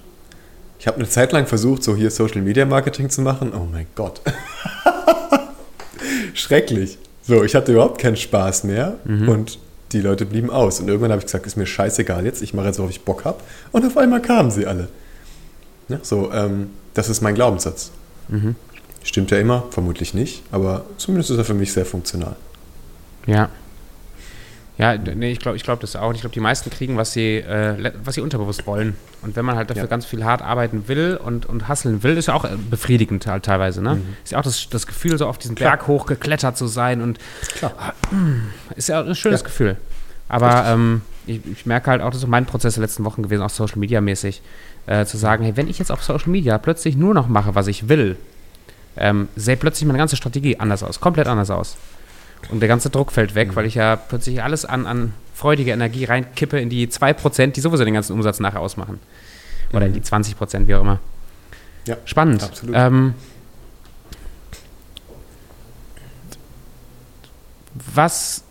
[0.79, 3.53] Ich habe eine Zeit lang versucht, so hier Social Media Marketing zu machen.
[3.55, 4.21] Oh mein Gott.
[6.33, 6.97] Schrecklich.
[7.21, 9.29] So, ich hatte überhaupt keinen Spaß mehr mhm.
[9.29, 9.59] und
[9.93, 10.79] die Leute blieben aus.
[10.79, 13.23] Und irgendwann habe ich gesagt, ist mir scheißegal jetzt, ich mache jetzt, worauf ich Bock
[13.23, 13.37] habe.
[13.71, 14.89] Und auf einmal kamen sie alle.
[15.87, 17.91] Ja, so, ähm, das ist mein Glaubenssatz.
[18.27, 18.55] Mhm.
[19.03, 22.35] Stimmt ja immer, vermutlich nicht, aber zumindest ist er für mich sehr funktional.
[23.25, 23.49] Ja.
[24.78, 26.13] Ja, nee, ich glaube ich glaub das auch.
[26.13, 28.95] Ich glaube, die meisten kriegen, was sie, äh, was sie unterbewusst wollen.
[29.21, 29.89] Und wenn man halt dafür ja.
[29.89, 33.45] ganz viel hart arbeiten will und, und hasseln will, ist ja auch äh, befriedigend halt
[33.45, 33.84] teilweise.
[33.84, 33.95] Ne?
[33.95, 34.15] Mhm.
[34.24, 35.71] Ist ja auch das, das Gefühl, so auf diesen Klar.
[35.71, 37.01] Berg hoch geklettert zu sein.
[37.01, 37.19] Und
[37.55, 37.93] Klar.
[38.11, 39.45] Äh, ist ja ein schönes ja.
[39.45, 39.78] Gefühl.
[40.28, 43.43] Aber ähm, ich, ich, merke halt auch, das ist mein Prozess der letzten Wochen gewesen,
[43.43, 44.41] auch Social Media mäßig,
[44.88, 47.67] äh, zu sagen, hey, wenn ich jetzt auf Social Media plötzlich nur noch mache, was
[47.67, 48.17] ich will,
[48.97, 51.78] ähm, sähe plötzlich meine ganze Strategie anders aus, komplett anders aus.
[52.49, 53.55] Und der ganze Druck fällt weg, mhm.
[53.55, 57.83] weil ich ja plötzlich alles an, an freudige Energie reinkippe in die 2%, die sowieso
[57.83, 58.99] den ganzen Umsatz nachher ausmachen.
[59.71, 59.95] Oder mhm.
[59.95, 60.99] in die 20%, wie auch immer.
[61.85, 62.43] Ja, Spannend.
[62.43, 62.75] Absolut.
[62.77, 63.13] Ähm,
[67.93, 68.43] was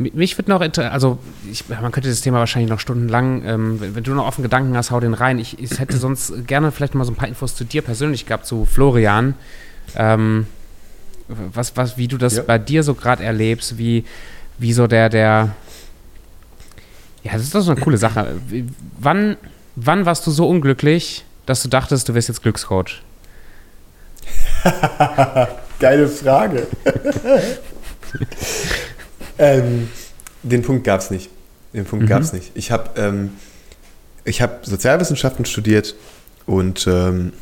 [0.00, 1.18] mich würde noch interessieren, also
[1.50, 4.74] ich, man könnte das Thema wahrscheinlich noch stundenlang, ähm, wenn, wenn, du noch offen Gedanken
[4.74, 5.38] hast, hau den rein.
[5.38, 8.46] Ich, ich hätte sonst gerne vielleicht mal so ein paar Infos zu dir persönlich gehabt,
[8.46, 9.34] zu Florian.
[9.96, 10.46] Ähm,
[11.52, 12.42] was, was, wie du das ja.
[12.42, 14.04] bei dir so gerade erlebst, wie,
[14.58, 15.54] wie so der, der,
[17.22, 18.40] ja, das ist doch so eine coole Sache.
[18.98, 19.36] Wann,
[19.76, 23.02] wann warst du so unglücklich, dass du dachtest, du wirst jetzt Glückscoach?
[25.78, 26.66] Geile Frage.
[29.38, 29.88] ähm,
[30.42, 31.30] den Punkt gab es nicht.
[31.72, 32.08] Den Punkt mhm.
[32.08, 32.50] gab es nicht.
[32.54, 33.30] Ich habe ähm,
[34.26, 35.94] hab Sozialwissenschaften studiert
[36.46, 37.32] und ähm,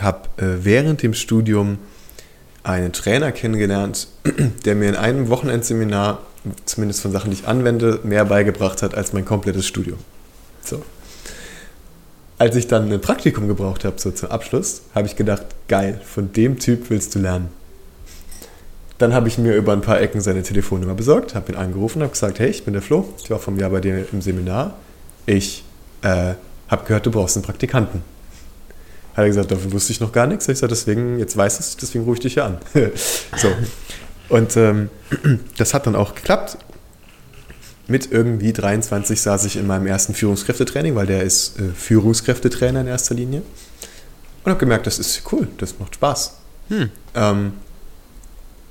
[0.00, 1.78] habe äh, während dem Studium
[2.66, 4.08] einen Trainer kennengelernt,
[4.64, 6.20] der mir in einem Wochenendseminar,
[6.64, 9.98] zumindest von Sachen, die ich anwende, mehr beigebracht hat als mein komplettes Studium.
[10.62, 10.82] So.
[12.38, 16.32] Als ich dann ein Praktikum gebraucht habe, so zum Abschluss, habe ich gedacht, geil, von
[16.32, 17.48] dem Typ willst du lernen.
[18.98, 22.12] Dann habe ich mir über ein paar Ecken seine Telefonnummer besorgt, habe ihn angerufen, habe
[22.12, 24.74] gesagt, hey, ich bin der Flo, ich war vom Jahr bei dir im Seminar.
[25.26, 25.64] Ich
[26.02, 26.34] äh,
[26.68, 28.02] habe gehört, du brauchst einen Praktikanten.
[29.16, 30.46] Hat er gesagt, davon wusste ich noch gar nichts.
[30.46, 32.58] Ich sage, deswegen, jetzt weiß es, deswegen rufe ich dich ja an.
[33.36, 33.48] so.
[34.28, 34.90] Und ähm,
[35.56, 36.58] das hat dann auch geklappt.
[37.88, 42.88] Mit irgendwie 23 saß ich in meinem ersten Führungskräftetraining, weil der ist äh, Führungskräftetrainer in
[42.88, 43.40] erster Linie.
[44.44, 46.34] Und habe gemerkt, das ist cool, das macht Spaß.
[46.68, 46.90] Hm.
[47.14, 47.52] Ähm,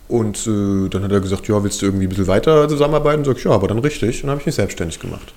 [0.07, 3.25] und äh, dann hat er gesagt, ja, willst du irgendwie ein bisschen weiter zusammenarbeiten?
[3.25, 4.23] Sag ich, ja, aber dann richtig.
[4.23, 5.33] Und habe ich mich selbstständig gemacht.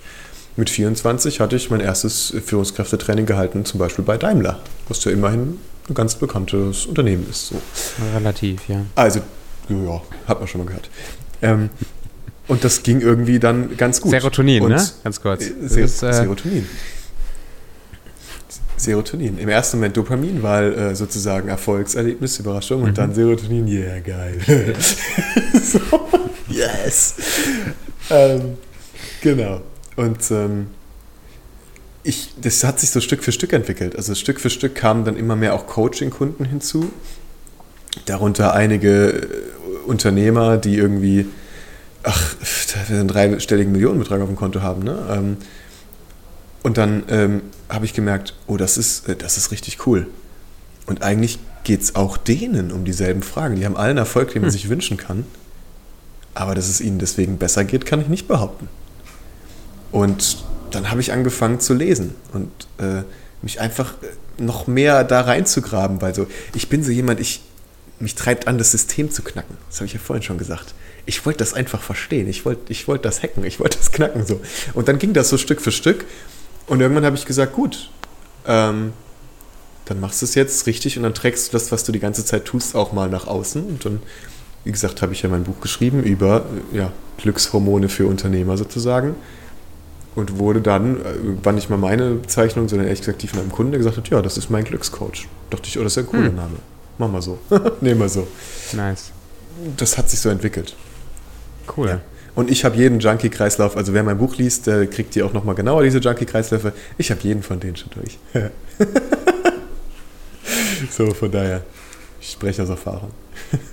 [0.58, 5.56] Mit 24 hatte ich mein erstes Führungskräftetraining gehalten, zum Beispiel bei Daimler, was ja immerhin
[5.88, 7.50] ein ganz bekanntes Unternehmen ist.
[7.50, 7.62] So.
[8.12, 8.84] Relativ, ja.
[8.96, 9.20] Also,
[9.68, 10.90] ja, hat man schon mal gehört.
[11.42, 11.70] Ähm,
[12.48, 14.10] Und das ging irgendwie dann ganz gut.
[14.10, 14.84] Serotonin, und ne?
[15.04, 15.44] Ganz kurz.
[15.46, 16.66] Ser ist, äh Serotonin.
[18.76, 19.38] Serotonin.
[19.38, 22.88] Im ersten Moment Dopamin, weil äh, sozusagen Erfolgserlebnis, Überraschung mhm.
[22.88, 24.40] und dann Serotonin, yeah, geil.
[25.62, 25.78] so,
[26.48, 27.14] yes.
[28.10, 28.58] ähm,
[29.20, 29.60] genau.
[29.98, 30.68] Und ähm,
[32.04, 33.96] ich, das hat sich so Stück für Stück entwickelt.
[33.96, 36.92] Also Stück für Stück kamen dann immer mehr auch Coaching-Kunden hinzu.
[38.06, 39.26] Darunter einige äh,
[39.86, 41.26] Unternehmer, die irgendwie,
[42.04, 42.36] ach,
[42.88, 44.84] einen dreistelligen Millionenbetrag auf dem Konto haben.
[44.84, 45.04] Ne?
[45.10, 45.36] Ähm,
[46.62, 50.06] und dann ähm, habe ich gemerkt, oh, das ist, äh, das ist richtig cool.
[50.86, 53.56] Und eigentlich geht es auch denen um dieselben Fragen.
[53.56, 54.52] Die haben allen Erfolg, den man hm.
[54.52, 55.26] sich wünschen kann.
[56.34, 58.68] Aber dass es ihnen deswegen besser geht, kann ich nicht behaupten.
[59.92, 60.38] Und
[60.70, 63.02] dann habe ich angefangen zu lesen und äh,
[63.42, 67.42] mich einfach äh, noch mehr da reinzugraben, weil so, ich bin so jemand, ich,
[67.98, 69.56] mich treibt an, das System zu knacken.
[69.68, 70.74] Das habe ich ja vorhin schon gesagt.
[71.06, 72.28] Ich wollte das einfach verstehen.
[72.28, 73.44] Ich wollte ich wollt das hacken.
[73.44, 74.40] Ich wollte das knacken so.
[74.74, 76.04] Und dann ging das so Stück für Stück.
[76.66, 77.90] Und irgendwann habe ich gesagt, gut,
[78.46, 78.92] ähm,
[79.86, 82.24] dann machst du es jetzt richtig und dann trägst du das, was du die ganze
[82.26, 83.64] Zeit tust, auch mal nach außen.
[83.64, 84.02] Und dann,
[84.64, 89.16] wie gesagt, habe ich ja mein Buch geschrieben über ja, Glückshormone für Unternehmer sozusagen
[90.18, 93.52] und wurde dann, äh, war nicht mal meine Bezeichnung, sondern ehrlich gesagt die von einem
[93.52, 95.28] Kunden, der gesagt hat, ja, das ist mein Glückscoach.
[95.48, 96.34] Dachte ich, oh, das ist ein cooler hm.
[96.34, 96.56] Name.
[96.98, 97.38] Mach mal so.
[97.80, 98.26] Nehmen wir so.
[98.72, 99.12] Nice.
[99.76, 100.74] Das hat sich so entwickelt.
[101.76, 101.88] Cool.
[101.88, 102.00] Ja.
[102.34, 105.54] Und ich habe jeden Junkie-Kreislauf, also wer mein Buch liest, der kriegt die auch nochmal
[105.54, 106.72] genauer, diese Junkie-Kreisläufe.
[106.96, 108.18] Ich habe jeden von denen schon durch.
[110.90, 111.62] so, von daher,
[112.20, 113.12] ich spreche aus Erfahrung.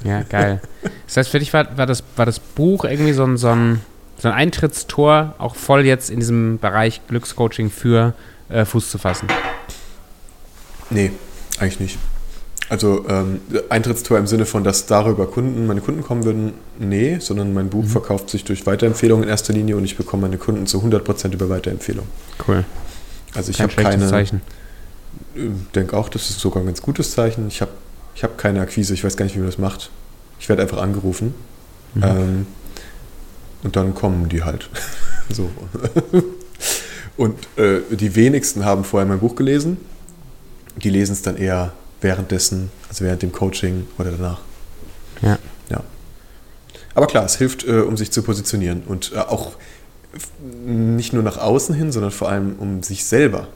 [0.04, 0.62] ja, geil.
[1.08, 3.82] Das heißt, für dich war, war, das, war das Buch irgendwie so ein, so ein
[4.18, 8.14] so ein Eintrittstor auch voll jetzt in diesem Bereich Glückscoaching für
[8.50, 9.28] äh, Fuß zu fassen?
[10.90, 11.12] Nee,
[11.60, 11.98] eigentlich nicht.
[12.68, 17.54] Also ähm, Eintrittstor im Sinne von, dass darüber Kunden, meine Kunden kommen würden, nee, sondern
[17.54, 17.90] mein Buch mhm.
[17.90, 21.50] verkauft sich durch Weiterempfehlung in erster Linie und ich bekomme meine Kunden zu 100% über
[21.50, 22.08] Weiterempfehlung.
[22.48, 22.66] Cool.
[23.36, 24.08] Also ich habe keine...
[24.08, 24.42] Zeichen.
[25.36, 27.48] Ich denke auch, das ist sogar ein ganz gutes Zeichen.
[27.48, 27.72] Ich habe
[28.16, 29.92] ich hab keine Akquise, ich weiß gar nicht, wie man das macht.
[30.40, 31.36] Ich werde einfach angerufen.
[31.94, 32.04] Mhm.
[32.04, 32.48] Ähm,
[33.66, 34.70] und dann kommen die halt.
[35.30, 35.50] so.
[37.18, 39.78] Und äh, die wenigsten haben vorher mein Buch gelesen.
[40.78, 44.42] Die lesen es dann eher währenddessen, also während dem Coaching oder danach.
[45.22, 45.40] Ja.
[45.70, 45.82] Ja.
[46.94, 49.54] Aber klar, es hilft, äh, um sich zu positionieren und äh, auch
[50.66, 53.48] nicht nur nach außen hin, sondern vor allem, um sich selber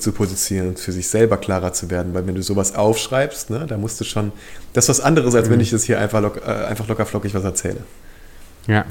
[0.00, 2.14] zu positionieren und für sich selber klarer zu werden.
[2.14, 4.32] Weil wenn du sowas aufschreibst, ne, da musst du schon,
[4.72, 5.52] das ist was anderes, als mhm.
[5.52, 7.84] wenn ich das hier einfach, lock, äh, einfach locker flockig was erzähle.
[8.66, 8.84] Ja.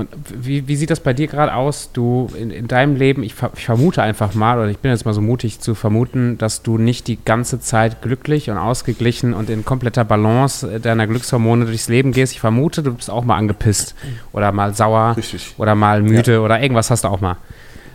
[0.00, 1.90] Und wie, wie sieht das bei dir gerade aus?
[1.92, 5.12] Du in, in deinem Leben, ich, ich, vermute einfach mal, oder ich bin jetzt mal
[5.12, 9.64] so mutig zu vermuten, dass du nicht die ganze Zeit glücklich und ausgeglichen und in
[9.64, 12.32] kompletter Balance deiner Glückshormone durchs Leben gehst.
[12.32, 13.94] Ich vermute, du bist auch mal angepisst
[14.32, 15.54] oder mal sauer Richtig.
[15.58, 16.40] oder mal müde ja.
[16.40, 17.36] oder irgendwas hast du auch mal.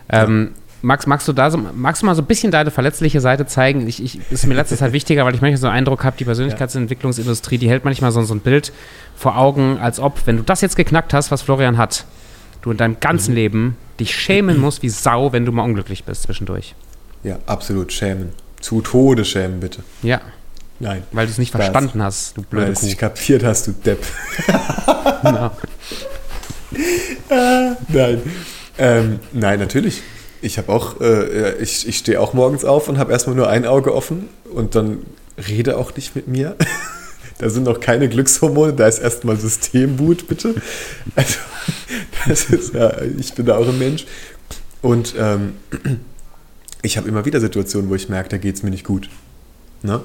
[0.08, 0.65] Ähm, ja.
[0.82, 3.86] Max, magst du da so, magst du mal so ein bisschen deine verletzliche Seite zeigen?
[3.88, 6.24] Ich, ich ist mir letzte Zeit wichtiger, weil ich manchmal so einen Eindruck habe, die
[6.24, 8.72] Persönlichkeitsentwicklungsindustrie, die hält manchmal so, so ein Bild
[9.16, 12.04] vor Augen, als ob, wenn du das jetzt geknackt hast, was Florian hat,
[12.62, 13.36] du in deinem ganzen mhm.
[13.36, 16.74] Leben dich schämen musst wie Sau, wenn du mal unglücklich bist zwischendurch.
[17.22, 18.32] Ja, absolut schämen.
[18.60, 19.82] Zu Tode schämen, bitte.
[20.02, 20.20] Ja.
[20.78, 21.04] Nein.
[21.10, 23.72] Weil du es nicht verstanden hast, du blöde Weil du es nicht kapiert hast, du
[23.72, 24.04] Depp.
[25.22, 25.50] no.
[27.30, 28.22] ah, nein.
[28.76, 30.02] Ähm, nein, natürlich
[30.42, 33.64] ich habe auch, äh, ich, ich stehe auch morgens auf und habe erstmal nur ein
[33.64, 34.98] Auge offen und dann
[35.48, 36.56] rede auch nicht mit mir.
[37.38, 40.54] da sind noch keine Glückshormone, da ist erstmal Systemboot, bitte.
[41.14, 41.38] Also,
[42.28, 44.06] das ist ja, ich bin da auch ein Mensch.
[44.82, 45.54] Und ähm,
[46.82, 49.08] ich habe immer wieder Situationen, wo ich merke, da geht es mir nicht gut.
[49.82, 50.00] Ne?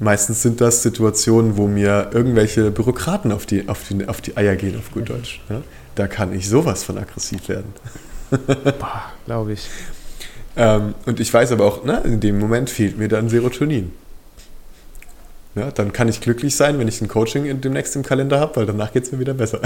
[0.00, 4.56] Meistens sind das Situationen, wo mir irgendwelche Bürokraten auf die, auf die, auf die Eier
[4.56, 5.40] gehen, auf gut Deutsch.
[5.48, 5.62] Ne?
[5.94, 7.72] Da kann ich sowas von aggressiv werden.
[9.26, 9.68] Glaube ich.
[10.56, 13.92] Ähm, und ich weiß aber auch, ne, in dem Moment fehlt mir dann Serotonin.
[15.54, 18.66] Ja, dann kann ich glücklich sein, wenn ich ein Coaching demnächst im Kalender habe, weil
[18.66, 19.60] danach geht es mir wieder besser.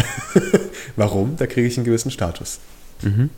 [0.96, 1.36] Warum?
[1.36, 2.58] Da kriege ich einen gewissen Status.
[3.02, 3.30] Mhm.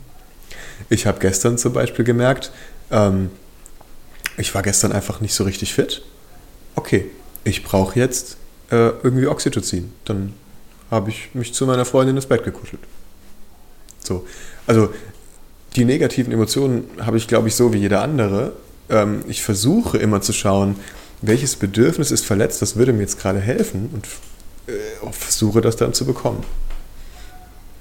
[0.89, 2.51] Ich habe gestern zum Beispiel gemerkt,
[2.89, 3.31] ähm,
[4.37, 6.03] ich war gestern einfach nicht so richtig fit.
[6.75, 7.05] Okay,
[7.43, 8.37] ich brauche jetzt
[8.69, 9.93] äh, irgendwie Oxytocin.
[10.05, 10.33] Dann
[10.89, 12.81] habe ich mich zu meiner Freundin ins Bett gekuschelt.
[13.99, 14.25] So,
[14.67, 14.93] also
[15.75, 18.53] die negativen Emotionen habe ich, glaube ich, so wie jeder andere.
[18.89, 20.75] Ähm, ich versuche immer zu schauen,
[21.21, 24.07] welches Bedürfnis ist verletzt, das würde mir jetzt gerade helfen und
[24.67, 26.43] äh, versuche das dann zu bekommen.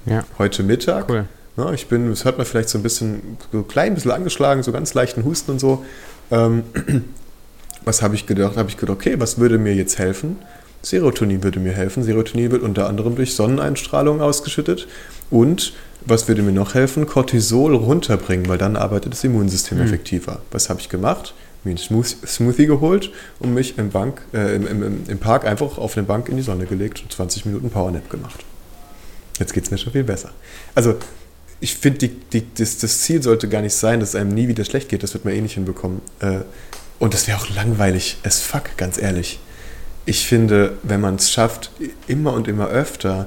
[0.07, 0.25] Ja.
[0.39, 1.09] Heute Mittag.
[1.09, 1.27] Cool.
[1.57, 4.73] Ja, ich bin, das hört man vielleicht so ein bisschen, so klein bisschen angeschlagen, so
[4.73, 5.85] ganz leichten Husten und so.
[6.31, 6.63] Ähm,
[7.85, 8.57] was habe ich gedacht?
[8.57, 10.39] Habe ich gedacht, okay, was würde mir jetzt helfen?
[10.83, 12.03] Serotonin würde mir helfen.
[12.03, 14.89] Serotonin wird unter anderem durch Sonneneinstrahlung ausgeschüttet.
[15.31, 15.75] Und
[16.07, 17.07] was würde mir noch helfen?
[17.07, 19.85] Cortisol runterbringen, weil dann arbeitet das Immunsystem mhm.
[19.85, 20.41] effektiver.
[20.51, 21.35] Was habe ich gemacht?
[21.63, 25.97] Mir einen Smoothie geholt und mich im, Bank, äh, im, im, im Park einfach auf
[25.97, 28.45] eine Bank in die Sonne gelegt und 20 Minuten Powernap gemacht.
[29.39, 30.31] Jetzt geht es mir schon viel besser.
[30.75, 30.97] Also
[31.61, 32.11] ich finde,
[32.57, 35.03] das, das, Ziel sollte gar nicht sein, dass es einem nie wieder schlecht geht.
[35.03, 36.01] Das wird man eh nicht hinbekommen.
[36.21, 36.41] Äh,
[36.99, 39.39] und das wäre auch langweilig as fuck, ganz ehrlich.
[40.07, 41.71] Ich finde, wenn man es schafft,
[42.07, 43.27] immer und immer öfter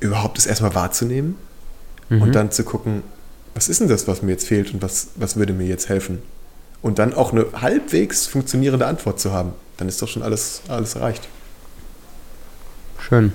[0.00, 1.36] überhaupt es erstmal wahrzunehmen
[2.08, 2.22] mhm.
[2.22, 3.02] und dann zu gucken,
[3.54, 6.22] was ist denn das, was mir jetzt fehlt und was, was würde mir jetzt helfen?
[6.82, 10.94] Und dann auch eine halbwegs funktionierende Antwort zu haben, dann ist doch schon alles, alles
[10.94, 11.28] erreicht.
[12.98, 13.32] Schön.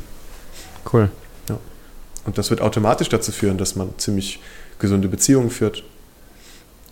[0.92, 1.10] Cool.
[1.50, 1.58] Ja.
[2.26, 4.40] Und das wird automatisch dazu führen, dass man ziemlich
[4.80, 5.84] gesunde Beziehungen führt.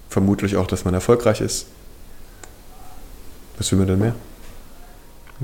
[0.10, 1.68] Vermutlich auch, dass man erfolgreich ist.
[3.58, 4.16] Was will man denn mehr?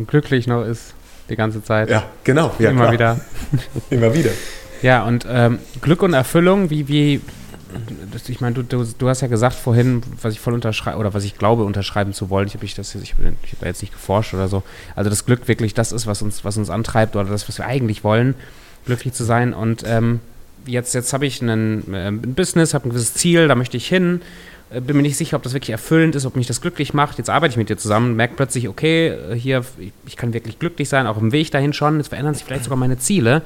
[0.08, 0.94] Glücklich noch ist
[1.30, 1.90] die ganze Zeit.
[1.90, 2.54] Ja, genau.
[2.60, 2.94] Ja, Immer klar.
[2.94, 3.20] wieder.
[3.90, 4.32] Immer wieder.
[4.82, 7.22] Ja, und ähm, Glück und Erfüllung, wie, wie,
[8.28, 11.24] ich meine, du, du, du, hast ja gesagt vorhin, was ich voll unterschreibe, oder was
[11.24, 12.48] ich glaube, unterschreiben zu wollen.
[12.48, 14.64] Ich habe ich das, ich, ich habe da jetzt nicht geforscht oder so.
[14.96, 17.66] Also das Glück wirklich das ist, was uns, was uns antreibt oder das, was wir
[17.66, 18.36] eigentlich wollen,
[18.86, 19.54] glücklich zu sein.
[19.54, 20.20] Und ähm,
[20.66, 23.88] jetzt, jetzt habe ich einen, äh, ein Business, habe ein gewisses Ziel, da möchte ich
[23.88, 24.22] hin.
[24.70, 27.18] Äh, bin mir nicht sicher, ob das wirklich erfüllend ist, ob mich das glücklich macht.
[27.18, 29.64] Jetzt arbeite ich mit dir zusammen, merke plötzlich, okay, äh, hier,
[30.06, 31.98] ich kann wirklich glücklich sein, auch im Weg dahin schon.
[31.98, 33.42] Jetzt verändern sich vielleicht sogar meine Ziele.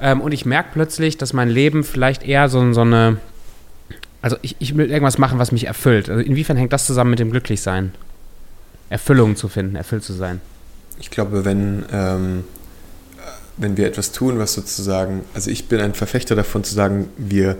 [0.00, 3.18] Ähm, und ich merke plötzlich, dass mein Leben vielleicht eher so, so eine,
[4.20, 6.10] also ich, ich will irgendwas machen, was mich erfüllt.
[6.10, 7.92] Also inwiefern hängt das zusammen mit dem Glücklichsein?
[8.90, 10.40] Erfüllung zu finden, erfüllt zu sein.
[11.00, 12.44] Ich glaube, wenn, ähm,
[13.56, 17.56] wenn wir etwas tun, was sozusagen, also ich bin ein Verfechter davon zu sagen, wir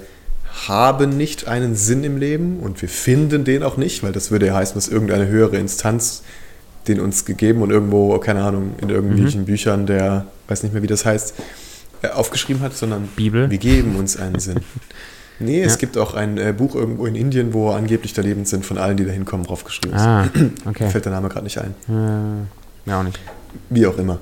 [0.68, 4.46] haben nicht einen Sinn im Leben und wir finden den auch nicht, weil das würde
[4.46, 6.22] ja heißen, dass irgendeine höhere Instanz
[6.88, 9.46] den uns gegeben und irgendwo, keine Ahnung, in irgendwelchen mhm.
[9.46, 11.34] Büchern, der, weiß nicht mehr, wie das heißt,
[12.02, 13.50] äh, aufgeschrieben hat, sondern Bibel.
[13.50, 14.60] wir geben uns einen Sinn.
[15.38, 15.66] Nee, ja.
[15.66, 18.96] es gibt auch ein äh, Buch irgendwo in Indien, wo angeblich der Lebenssinn von allen,
[18.96, 20.02] die da hinkommen, draufgeschrieben ist.
[20.02, 20.28] Ah,
[20.66, 20.88] okay.
[20.88, 21.74] Fällt der Name gerade nicht ein.
[21.88, 23.18] Äh, ja, auch nicht.
[23.68, 24.20] Wie auch immer.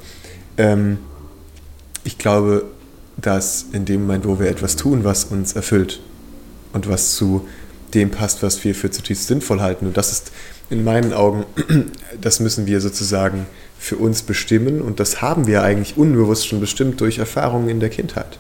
[0.57, 0.97] Ähm,
[2.05, 2.65] ich glaube,
[3.19, 6.01] dass in dem Moment, wo wir etwas tun, was uns erfüllt,
[6.73, 7.49] und was zu
[7.95, 9.87] dem passt, was wir für zutiefst sinnvoll halten.
[9.87, 10.33] Und das ist
[10.71, 11.45] in meinen Augen,
[12.21, 13.47] das müssen wir sozusagen
[13.79, 17.89] für uns bestimmen und das haben wir eigentlich unbewusst schon bestimmt durch Erfahrungen in der
[17.89, 18.39] Kindheit.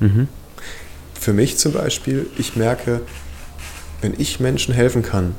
[0.00, 0.28] Mhm.
[1.18, 3.00] Für mich zum Beispiel, ich merke,
[4.00, 5.34] wenn ich Menschen helfen kann,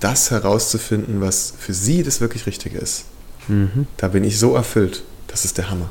[0.00, 3.04] das herauszufinden, was für sie das wirklich Richtige ist,
[3.48, 3.86] mhm.
[3.96, 5.02] da bin ich so erfüllt.
[5.28, 5.90] Das ist der Hammer.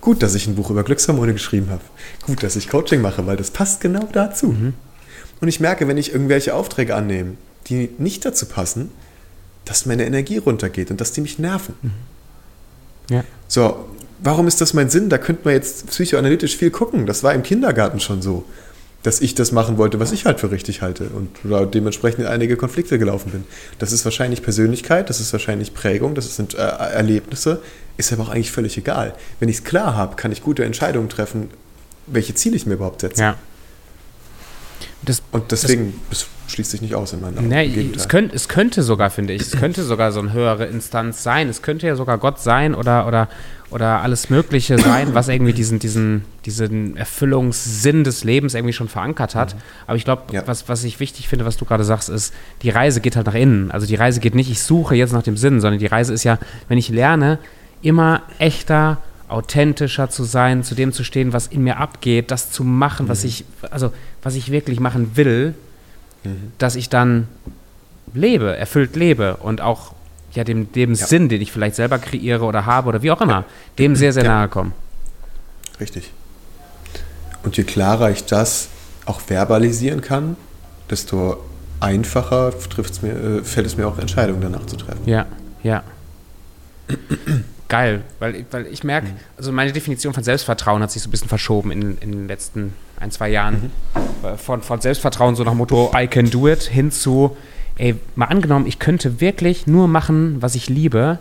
[0.00, 1.82] Gut, dass ich ein Buch über Glückshormone geschrieben habe.
[2.26, 4.48] Gut, dass ich Coaching mache, weil das passt genau dazu.
[4.48, 4.74] Mhm.
[5.40, 7.34] Und ich merke, wenn ich irgendwelche Aufträge annehme,
[7.66, 8.90] die nicht dazu passen,
[9.64, 11.74] dass meine Energie runtergeht und dass die mich nerven.
[11.82, 11.90] Mhm.
[13.10, 13.24] Ja.
[13.48, 13.88] So,
[14.22, 15.08] warum ist das mein Sinn?
[15.08, 17.06] Da könnte man jetzt psychoanalytisch viel gucken.
[17.06, 18.44] Das war im Kindergarten schon so
[19.02, 21.30] dass ich das machen wollte, was ich halt für richtig halte und
[21.72, 23.44] dementsprechend in einige Konflikte gelaufen bin.
[23.78, 27.62] Das ist wahrscheinlich Persönlichkeit, das ist wahrscheinlich Prägung, das sind äh, Erlebnisse,
[28.00, 29.14] ist aber auch eigentlich völlig egal.
[29.38, 31.50] Wenn ich es klar habe, kann ich gute Entscheidungen treffen,
[32.06, 33.22] welche Ziele ich mir überhaupt setze.
[33.22, 33.36] Ja.
[35.02, 37.48] Das, und deswegen, das, das, schließt sich nicht aus in meinen Augen.
[37.48, 41.22] Nee, es, könnt, es könnte sogar, finde ich, es könnte sogar so eine höhere Instanz
[41.22, 41.48] sein.
[41.48, 43.28] Es könnte ja sogar Gott sein oder, oder
[43.70, 49.34] oder alles Mögliche sein, was irgendwie diesen, diesen, diesen Erfüllungssinn des Lebens irgendwie schon verankert
[49.34, 49.54] hat.
[49.54, 49.60] Mhm.
[49.86, 50.42] Aber ich glaube, ja.
[50.46, 53.34] was, was ich wichtig finde, was du gerade sagst, ist, die Reise geht halt nach
[53.34, 53.70] innen.
[53.70, 56.24] Also die Reise geht nicht, ich suche jetzt nach dem Sinn, sondern die Reise ist
[56.24, 56.38] ja,
[56.68, 57.38] wenn ich lerne,
[57.82, 62.64] immer echter, authentischer zu sein, zu dem zu stehen, was in mir abgeht, das zu
[62.64, 63.10] machen, mhm.
[63.10, 65.54] was ich, also was ich wirklich machen will,
[66.24, 66.52] mhm.
[66.58, 67.28] dass ich dann
[68.12, 69.94] lebe, erfüllt lebe und auch
[70.32, 71.06] ja, dem, dem ja.
[71.06, 73.44] Sinn, den ich vielleicht selber kreiere oder habe oder wie auch immer, ja.
[73.78, 74.30] dem sehr, sehr ja.
[74.30, 74.72] nahe kommen.
[75.80, 76.10] Richtig.
[77.42, 78.68] Und je klarer ich das
[79.06, 80.36] auch verbalisieren kann,
[80.90, 81.38] desto
[81.80, 82.52] einfacher
[83.02, 85.00] mir, äh, fällt es mir auch, Entscheidungen danach zu treffen.
[85.06, 85.26] Ja,
[85.62, 85.82] ja.
[87.70, 89.16] Geil, weil, weil ich merke, mhm.
[89.38, 92.74] also meine Definition von Selbstvertrauen hat sich so ein bisschen verschoben in, in den letzten
[92.98, 93.72] ein, zwei Jahren.
[93.94, 94.36] Mhm.
[94.36, 97.36] Von, von Selbstvertrauen so nach Motto I can do it hin zu
[97.80, 101.18] ey, mal angenommen, ich könnte wirklich nur machen, was ich liebe,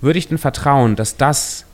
[0.00, 1.65] würde ich denn vertrauen, dass das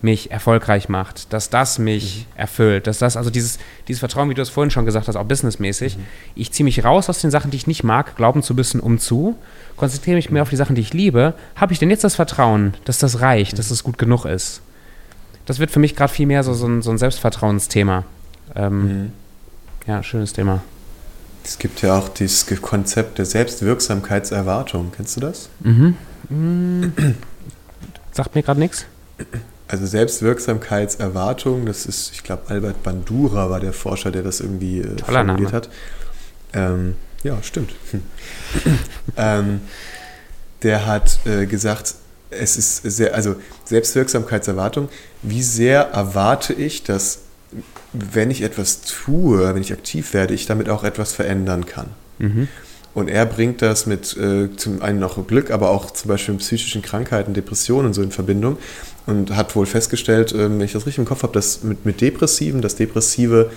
[0.00, 2.40] mich erfolgreich macht, dass das mich mhm.
[2.40, 5.24] erfüllt, dass das, also dieses, dieses Vertrauen, wie du es vorhin schon gesagt hast, auch
[5.24, 6.04] businessmäßig, mhm.
[6.36, 8.98] ich ziehe mich raus aus den Sachen, die ich nicht mag, glauben zu müssen, um
[8.98, 9.36] zu,
[9.76, 12.74] konzentriere mich mehr auf die Sachen, die ich liebe, habe ich denn jetzt das Vertrauen,
[12.84, 13.56] dass das reicht, mhm.
[13.56, 14.62] dass das gut genug ist?
[15.46, 18.04] Das wird für mich gerade viel mehr so, so, ein, so ein Selbstvertrauensthema.
[18.54, 19.12] Ähm, mhm.
[19.86, 20.62] Ja, schönes Thema.
[21.42, 24.92] Es gibt ja auch dieses Konzept der Selbstwirksamkeitserwartung.
[24.94, 25.48] Kennst du das?
[25.60, 25.96] Mhm.
[26.28, 26.92] Mhm.
[28.12, 28.84] Sagt mir gerade nichts.
[29.68, 34.98] Also Selbstwirksamkeitserwartung, das ist, ich glaube, Albert Bandura war der Forscher, der das irgendwie äh,
[34.98, 35.52] formuliert Name.
[35.52, 35.68] hat.
[36.54, 37.74] Ähm, ja, stimmt.
[39.16, 39.60] ähm,
[40.62, 41.94] der hat äh, gesagt,
[42.30, 44.88] es ist sehr, also Selbstwirksamkeitserwartung,
[45.22, 47.20] wie sehr erwarte ich, dass
[47.92, 51.88] wenn ich etwas tue, wenn ich aktiv werde, ich damit auch etwas verändern kann.
[52.18, 52.48] Mhm.
[52.98, 56.42] Und er bringt das mit äh, zum einen auch Glück, aber auch zum Beispiel mit
[56.42, 58.58] psychischen Krankheiten, Depressionen und so in Verbindung
[59.06, 62.00] und hat wohl festgestellt, äh, wenn ich das richtig im Kopf habe, dass mit, mit
[62.00, 63.50] Depressiven, dass depressive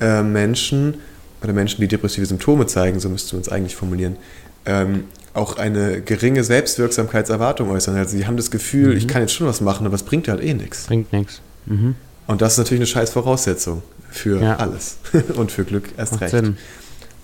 [0.00, 0.94] äh, Menschen
[1.42, 4.16] oder Menschen, die depressive Symptome zeigen, so müsste man es eigentlich formulieren,
[4.64, 7.96] ähm, auch eine geringe Selbstwirksamkeitserwartung äußern.
[7.96, 8.96] Also sie haben das Gefühl, mhm.
[8.96, 10.86] ich kann jetzt schon was machen, aber es bringt halt eh nichts.
[10.86, 11.42] Bringt nichts.
[11.66, 11.96] Mhm.
[12.26, 14.56] Und das ist natürlich eine scheiß Voraussetzung für ja.
[14.56, 14.96] alles
[15.36, 16.30] und für Glück erst Macht recht.
[16.30, 16.56] Sinn.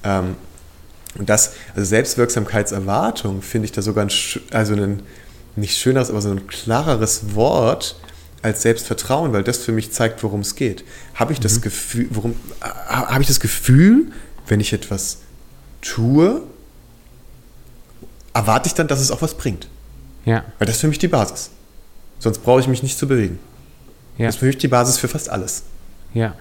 [0.04, 0.36] Ähm,
[1.16, 4.10] und das, also Selbstwirksamkeitserwartung finde ich da sogar ein,
[4.50, 5.02] also ein
[5.56, 7.96] nicht schöneres, aber so ein klareres Wort
[8.40, 10.84] als Selbstvertrauen, weil das für mich zeigt, worum es geht.
[11.14, 11.42] Habe ich mhm.
[11.42, 14.10] das Gefühl, worum habe ich das Gefühl,
[14.48, 15.18] wenn ich etwas
[15.82, 16.42] tue,
[18.32, 19.68] erwarte ich dann, dass es auch was bringt.
[20.24, 20.44] Ja.
[20.58, 21.50] Weil das ist für mich die Basis.
[22.18, 23.38] Sonst brauche ich mich nicht zu bewegen.
[24.16, 24.26] Ja.
[24.26, 25.64] Das ist für mich die Basis für fast alles.
[26.14, 26.34] Ja.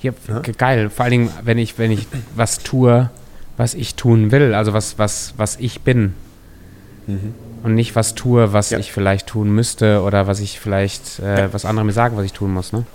[0.00, 0.40] Ja, ja.
[0.40, 0.90] geil.
[0.90, 3.10] Vor allen Dingen, wenn ich, wenn ich was tue,
[3.58, 6.14] was ich tun will, also was, was, was ich bin.
[7.06, 7.34] Mhm.
[7.64, 8.78] Und nicht was tue, was ja.
[8.78, 11.52] ich vielleicht tun müsste oder was ich vielleicht, äh, ja.
[11.52, 12.72] was andere mir sagen, was ich tun muss.
[12.72, 12.86] Ne?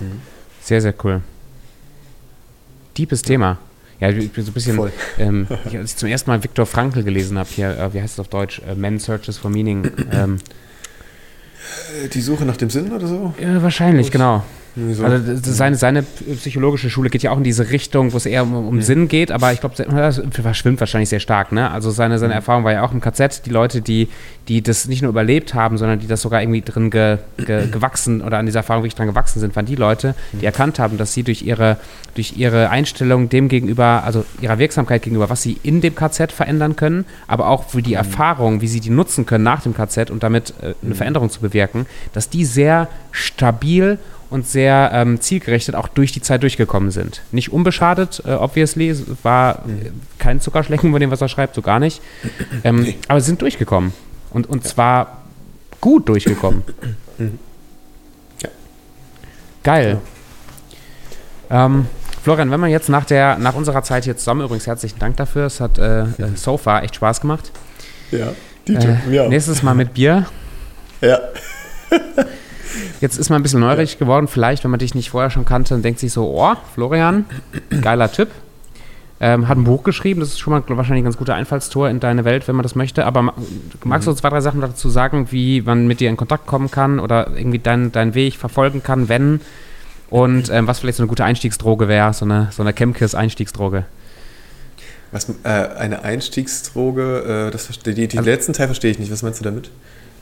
[0.00, 0.20] Mhm.
[0.60, 1.22] Sehr, sehr cool.
[2.98, 3.58] Deepes Thema.
[4.00, 7.04] Ja, ich bin so ein bisschen, ähm, ich, als ich zum ersten Mal Viktor Frankl
[7.04, 8.60] gelesen habe, hier, äh, wie heißt es auf Deutsch?
[8.66, 9.88] Äh, Man Searches for Meaning.
[10.10, 10.38] Ähm,
[12.12, 13.34] die Suche nach dem Sinn oder so?
[13.40, 14.42] Ja, wahrscheinlich, genau.
[14.74, 15.04] So.
[15.04, 18.54] Also seine, seine psychologische Schule geht ja auch in diese Richtung, wo es eher um,
[18.54, 18.82] um ja.
[18.82, 21.52] Sinn geht, aber ich glaube, das verschwimmt wahrscheinlich sehr stark.
[21.52, 21.70] Ne?
[21.70, 24.08] Also seine, seine Erfahrung war ja auch im KZ, die Leute, die,
[24.48, 28.22] die das nicht nur überlebt haben, sondern die das sogar irgendwie drin ge, ge, gewachsen
[28.22, 31.12] oder an dieser Erfahrung wirklich dran gewachsen sind, waren die Leute, die erkannt haben, dass
[31.12, 31.76] sie durch ihre,
[32.14, 36.76] durch ihre Einstellung dem gegenüber, also ihrer Wirksamkeit gegenüber, was sie in dem KZ verändern
[36.76, 37.96] können, aber auch für die mhm.
[37.96, 40.94] Erfahrung, wie sie die nutzen können nach dem KZ und damit äh, eine mhm.
[40.94, 43.98] Veränderung zu bewirken, dass die sehr stabil
[44.32, 47.22] und sehr ähm, zielgerichtet auch durch die Zeit durchgekommen sind.
[47.30, 50.00] Nicht unbeschadet, äh, obviously, war mhm.
[50.18, 52.00] kein Zuckerschlecken von dem, was er schreibt, so gar nicht.
[52.64, 52.98] Ähm, nee.
[53.08, 53.92] Aber sie sind durchgekommen.
[54.30, 54.70] Und, und ja.
[54.70, 55.22] zwar
[55.80, 56.62] gut durchgekommen.
[58.40, 58.48] Ja.
[59.62, 60.00] Geil.
[61.50, 61.66] Ja.
[61.66, 61.86] Ähm,
[62.22, 65.46] Florian, wenn man jetzt nach, der, nach unserer Zeit hier zusammen, übrigens herzlichen Dank dafür,
[65.46, 66.06] es hat äh, äh
[66.36, 67.50] so far echt Spaß gemacht.
[68.10, 68.32] Ja,
[68.66, 69.28] Dieter, äh.
[69.28, 70.26] Nächstes Mal mit Bier.
[71.00, 71.18] Ja.
[73.02, 74.28] Jetzt ist man ein bisschen neugierig geworden.
[74.28, 77.24] Vielleicht, wenn man dich nicht vorher schon kannte, dann denkt sich so, oh, Florian,
[77.82, 78.28] geiler Typ.
[79.18, 81.98] Ähm, hat ein Buch geschrieben, das ist schon mal wahrscheinlich ein ganz guter Einfallstor in
[81.98, 83.04] deine Welt, wenn man das möchte.
[83.04, 83.34] Aber
[83.82, 84.16] magst du mhm.
[84.16, 87.58] zwei, drei Sachen dazu sagen, wie man mit dir in Kontakt kommen kann oder irgendwie
[87.58, 89.40] deinen dein Weg verfolgen kann, wenn?
[90.08, 93.84] Und ähm, was vielleicht so eine gute Einstiegsdroge wäre, so eine, so eine Chemkis-Einstiegsdroge?
[95.10, 99.10] Was, äh, eine Einstiegsdroge, äh, das, die, die also, letzten Teil verstehe ich nicht.
[99.10, 99.70] Was meinst du damit?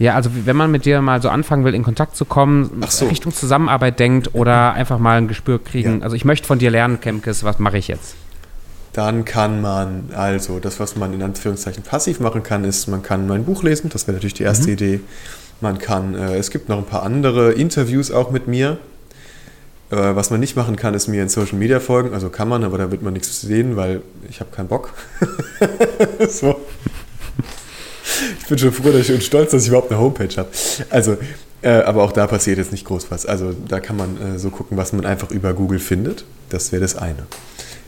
[0.00, 3.06] Ja, also wenn man mit dir mal so anfangen will, in Kontakt zu kommen, so.
[3.06, 5.98] Richtung Zusammenarbeit denkt oder einfach mal ein Gespür kriegen.
[5.98, 6.04] Ja.
[6.04, 8.14] Also ich möchte von dir lernen, Kemkes, was mache ich jetzt?
[8.94, 13.26] Dann kann man, also das, was man in Anführungszeichen passiv machen kann, ist, man kann
[13.26, 14.72] mein Buch lesen, das wäre natürlich die erste mhm.
[14.72, 15.00] Idee.
[15.60, 18.78] Man kann, äh, es gibt noch ein paar andere Interviews auch mit mir.
[19.90, 22.14] Äh, was man nicht machen kann, ist mir in Social Media folgen.
[22.14, 24.94] Also kann man, aber da wird man nichts sehen, weil ich habe keinen Bock.
[26.30, 26.58] so
[28.40, 30.48] ich bin schon froh dass ich, und stolz, dass ich überhaupt eine Homepage habe.
[30.90, 31.16] Also,
[31.62, 33.26] äh, aber auch da passiert jetzt nicht groß was.
[33.26, 36.24] Also da kann man äh, so gucken, was man einfach über Google findet.
[36.48, 37.24] Das wäre das eine.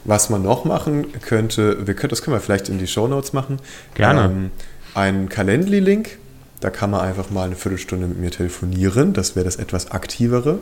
[0.05, 3.33] Was man noch machen könnte, wir können, das können wir vielleicht in die Show Notes
[3.33, 3.59] machen.
[3.95, 4.25] Gerne.
[4.25, 4.51] Ähm,
[4.95, 6.19] ein Calendly-Link.
[6.61, 9.13] Da kann man einfach mal eine Viertelstunde mit mir telefonieren.
[9.15, 10.59] Das wäre das etwas aktivere.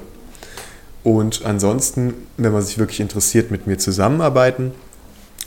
[1.02, 4.72] Und ansonsten, wenn man sich wirklich interessiert, mit mir zusammenarbeiten,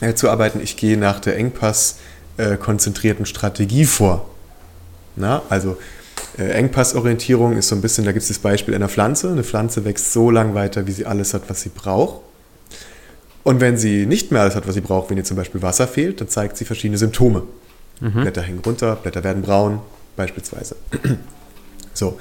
[0.01, 1.97] äh, zu arbeiten, ich gehe nach der Engpass
[2.38, 4.30] äh, konzentrierten Strategie vor.
[5.16, 5.78] Na, also
[6.38, 9.30] äh, Engpassorientierung ist so ein bisschen, da gibt es das Beispiel einer Pflanze.
[9.30, 12.22] Eine Pflanze wächst so lang weiter, wie sie alles hat, was sie braucht.
[13.44, 15.88] Und wenn sie nicht mehr alles hat, was sie braucht, wenn ihr zum Beispiel Wasser
[15.88, 17.44] fehlt, dann zeigt sie verschiedene Symptome.
[18.00, 18.22] Mhm.
[18.22, 19.80] Blätter hängen runter, Blätter werden braun,
[20.16, 20.76] beispielsweise.
[21.94, 22.18] so.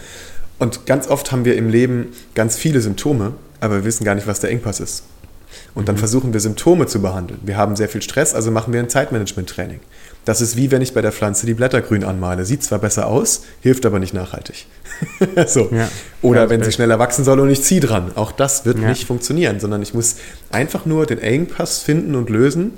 [0.58, 4.26] Und ganz oft haben wir im Leben ganz viele Symptome, aber wir wissen gar nicht,
[4.26, 5.04] was der Engpass ist.
[5.74, 6.00] Und dann mhm.
[6.00, 7.40] versuchen wir Symptome zu behandeln.
[7.42, 9.80] Wir haben sehr viel Stress, also machen wir ein Zeitmanagement-Training.
[10.24, 12.44] Das ist wie wenn ich bei der Pflanze die Blätter grün anmale.
[12.44, 14.66] Sieht zwar besser aus, hilft aber nicht nachhaltig.
[15.46, 15.68] so.
[15.72, 15.88] Ja,
[16.20, 18.12] Oder wenn sie schneller wachsen soll und ich ziehe dran.
[18.14, 18.88] Auch das wird ja.
[18.88, 20.16] nicht funktionieren, sondern ich muss
[20.52, 22.74] einfach nur den Engpass finden und lösen.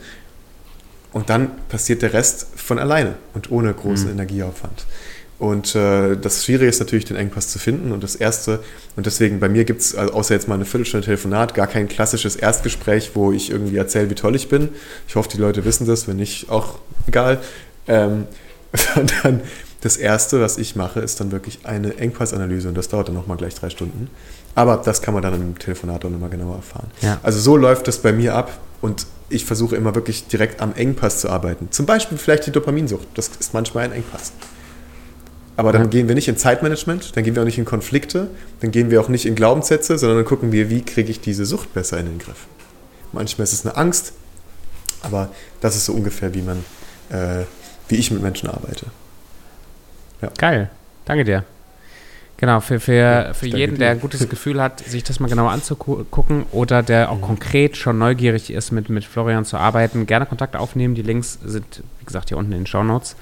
[1.13, 4.13] Und dann passiert der Rest von alleine und ohne großen mhm.
[4.13, 4.87] Energieaufwand.
[5.39, 7.93] Und äh, das Schwierige ist natürlich, den Engpass zu finden.
[7.93, 8.61] Und das Erste,
[8.97, 11.89] und deswegen bei mir gibt es, also außer jetzt mal eine Viertelstunde Telefonat, gar kein
[11.89, 14.69] klassisches Erstgespräch, wo ich irgendwie erzähle, wie toll ich bin.
[15.09, 17.41] Ich hoffe, die Leute wissen das, wenn nicht, auch egal.
[17.87, 18.27] Ähm,
[18.73, 19.43] sondern
[19.81, 23.37] das Erste, was ich mache, ist dann wirklich eine Engpassanalyse und das dauert dann nochmal
[23.37, 24.09] gleich drei Stunden.
[24.55, 26.91] Aber das kann man dann im Telefonat auch nochmal genauer erfahren.
[27.03, 27.19] Ja.
[27.23, 31.21] Also so läuft das bei mir ab und ich versuche immer wirklich direkt am Engpass
[31.21, 31.69] zu arbeiten.
[31.71, 33.07] Zum Beispiel vielleicht die Dopaminsucht.
[33.15, 34.33] Das ist manchmal ein Engpass.
[35.57, 35.89] Aber dann ja.
[35.89, 38.29] gehen wir nicht in Zeitmanagement, dann gehen wir auch nicht in Konflikte,
[38.61, 41.47] dann gehen wir auch nicht in Glaubenssätze, sondern dann gucken wir, wie kriege ich diese
[41.47, 42.47] Sucht besser in den Griff.
[43.13, 44.15] Manchmal ist es eine Angst,
[45.03, 45.31] aber
[45.61, 46.65] das ist so ungefähr, wie man,
[47.11, 47.45] äh,
[47.89, 48.87] wie ich mit Menschen arbeite.
[50.23, 50.31] Ja.
[50.37, 50.71] Geil,
[51.05, 51.45] danke dir.
[52.37, 55.53] Genau, für, für, ja, für jeden, der ein gutes Gefühl hat, sich das mal genauer
[55.53, 57.23] anzugucken oder der auch mhm.
[57.23, 60.97] konkret schon neugierig ist, mit, mit Florian zu arbeiten, gerne Kontakt aufnehmen.
[60.97, 63.15] Die Links sind, wie gesagt, hier unten in den Show Notes.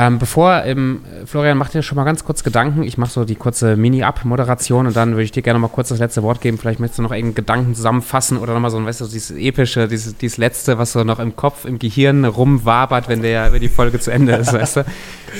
[0.00, 2.84] Ähm, bevor, ähm, Florian, mach dir schon mal ganz kurz Gedanken.
[2.84, 5.98] Ich mache so die kurze Mini-Up-Moderation und dann würde ich dir gerne mal kurz das
[5.98, 6.56] letzte Wort geben.
[6.56, 10.16] Vielleicht möchtest du noch irgendeinen Gedanken zusammenfassen oder nochmal so weißt du, dieses epische, dieses,
[10.16, 13.98] dieses letzte, was so noch im Kopf, im Gehirn rumwabert, wenn, der, wenn die Folge
[13.98, 14.84] zu Ende ist, weißt du?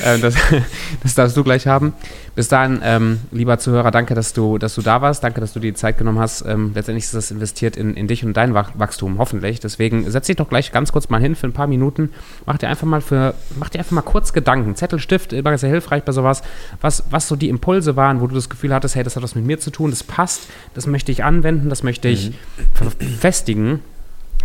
[0.04, 0.34] Ähm, das,
[1.04, 1.92] das darfst du gleich haben.
[2.38, 5.24] Bis dahin, ähm, lieber Zuhörer, danke, dass du, dass du da warst.
[5.24, 6.44] Danke, dass du die Zeit genommen hast.
[6.46, 9.58] Ähm, letztendlich ist das investiert in, in dich und dein Wachstum, hoffentlich.
[9.58, 12.10] Deswegen setz dich doch gleich ganz kurz mal hin für ein paar Minuten.
[12.46, 14.76] Mach dir einfach mal für, mach dir einfach mal kurz Gedanken.
[14.76, 16.42] Zettel, Stift, immer sehr hilfreich bei sowas.
[16.80, 19.34] Was, was so die Impulse waren, wo du das Gefühl hattest, hey, das hat was
[19.34, 20.42] mit mir zu tun, das passt,
[20.74, 23.16] das möchte ich anwenden, das möchte ich mhm.
[23.18, 23.80] festigen.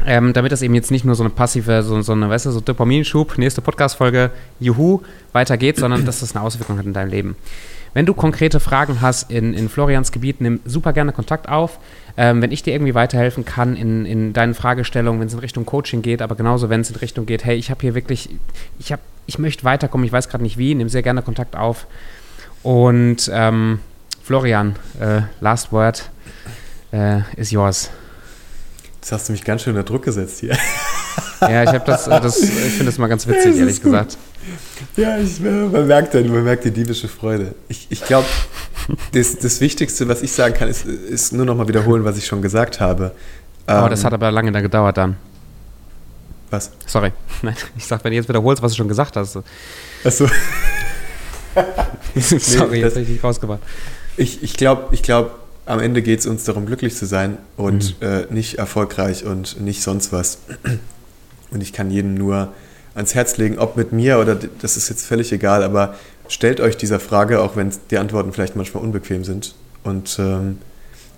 [0.04, 2.52] Ähm, damit das eben jetzt nicht nur so eine passive, so, so eine, weißt du,
[2.52, 7.12] so Dopaminschub, nächste Podcast-Folge, juhu, weiter geht, sondern dass das eine Auswirkung hat in deinem
[7.12, 7.36] Leben.
[7.94, 11.80] Wenn du konkrete Fragen hast in, in Florians Gebiet, nimm super gerne Kontakt auf.
[12.18, 15.66] Ähm, wenn ich dir irgendwie weiterhelfen kann in, in deinen Fragestellungen, wenn es in Richtung
[15.66, 18.30] Coaching geht, aber genauso, wenn es in Richtung geht, hey, ich habe hier wirklich,
[18.80, 21.88] ich, hab, ich möchte weiterkommen, ich weiß gerade nicht wie, nimm sehr gerne Kontakt auf.
[22.62, 23.80] Und ähm,
[24.24, 26.10] Florian, äh, last word
[26.92, 27.90] äh, is yours.
[28.96, 30.56] Jetzt hast du mich ganz schön unter Druck gesetzt hier.
[31.42, 33.92] Ja, ich habe das, äh, das, ich finde das mal ganz witzig, ehrlich gut.
[33.92, 34.18] gesagt.
[34.98, 37.56] Ja, ich, man, merkt dann, man merkt die diebische Freude.
[37.68, 38.28] Ich, ich glaube,
[39.14, 42.26] das, das Wichtigste, was ich sagen kann, ist, ist nur noch mal wiederholen, was ich
[42.26, 43.12] schon gesagt habe.
[43.66, 45.16] Aber ähm, das hat aber lange da gedauert dann.
[46.50, 46.72] Was?
[46.86, 47.12] Sorry.
[47.42, 49.40] Nein, ich sag, wenn du jetzt wiederholst, was du schon gesagt hast.
[50.04, 50.28] Achso.
[52.16, 53.60] Sorry, nee, jetzt habe ich dich rausgebracht.
[54.18, 58.00] Ich, ich glaube, ich glaub, am Ende geht es uns darum, glücklich zu sein und
[58.02, 58.08] mhm.
[58.08, 60.40] äh, nicht erfolgreich und nicht sonst was.
[61.52, 62.54] Und ich kann jedem nur
[62.96, 65.96] ans Herz legen, ob mit mir oder das ist jetzt völlig egal, aber
[66.28, 69.56] stellt euch dieser Frage, auch wenn die Antworten vielleicht manchmal unbequem sind.
[69.84, 70.60] Und ähm,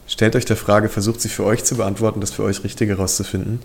[0.08, 3.60] stellt euch der Frage, versucht sie für euch zu beantworten, das für euch Richtige herauszufinden.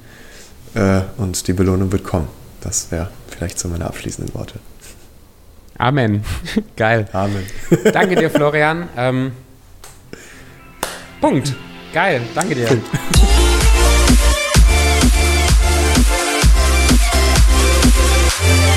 [0.74, 2.28] Äh, und die Belohnung wird kommen.
[2.61, 4.58] Das wäre vielleicht so meine abschließenden Worte.
[5.78, 6.22] Amen.
[6.76, 7.08] Geil.
[7.12, 7.44] Amen.
[7.92, 8.88] Danke dir, Florian.
[8.96, 9.32] Ähm,
[11.20, 11.54] Punkt.
[11.92, 12.20] Geil.
[12.34, 12.68] Danke dir.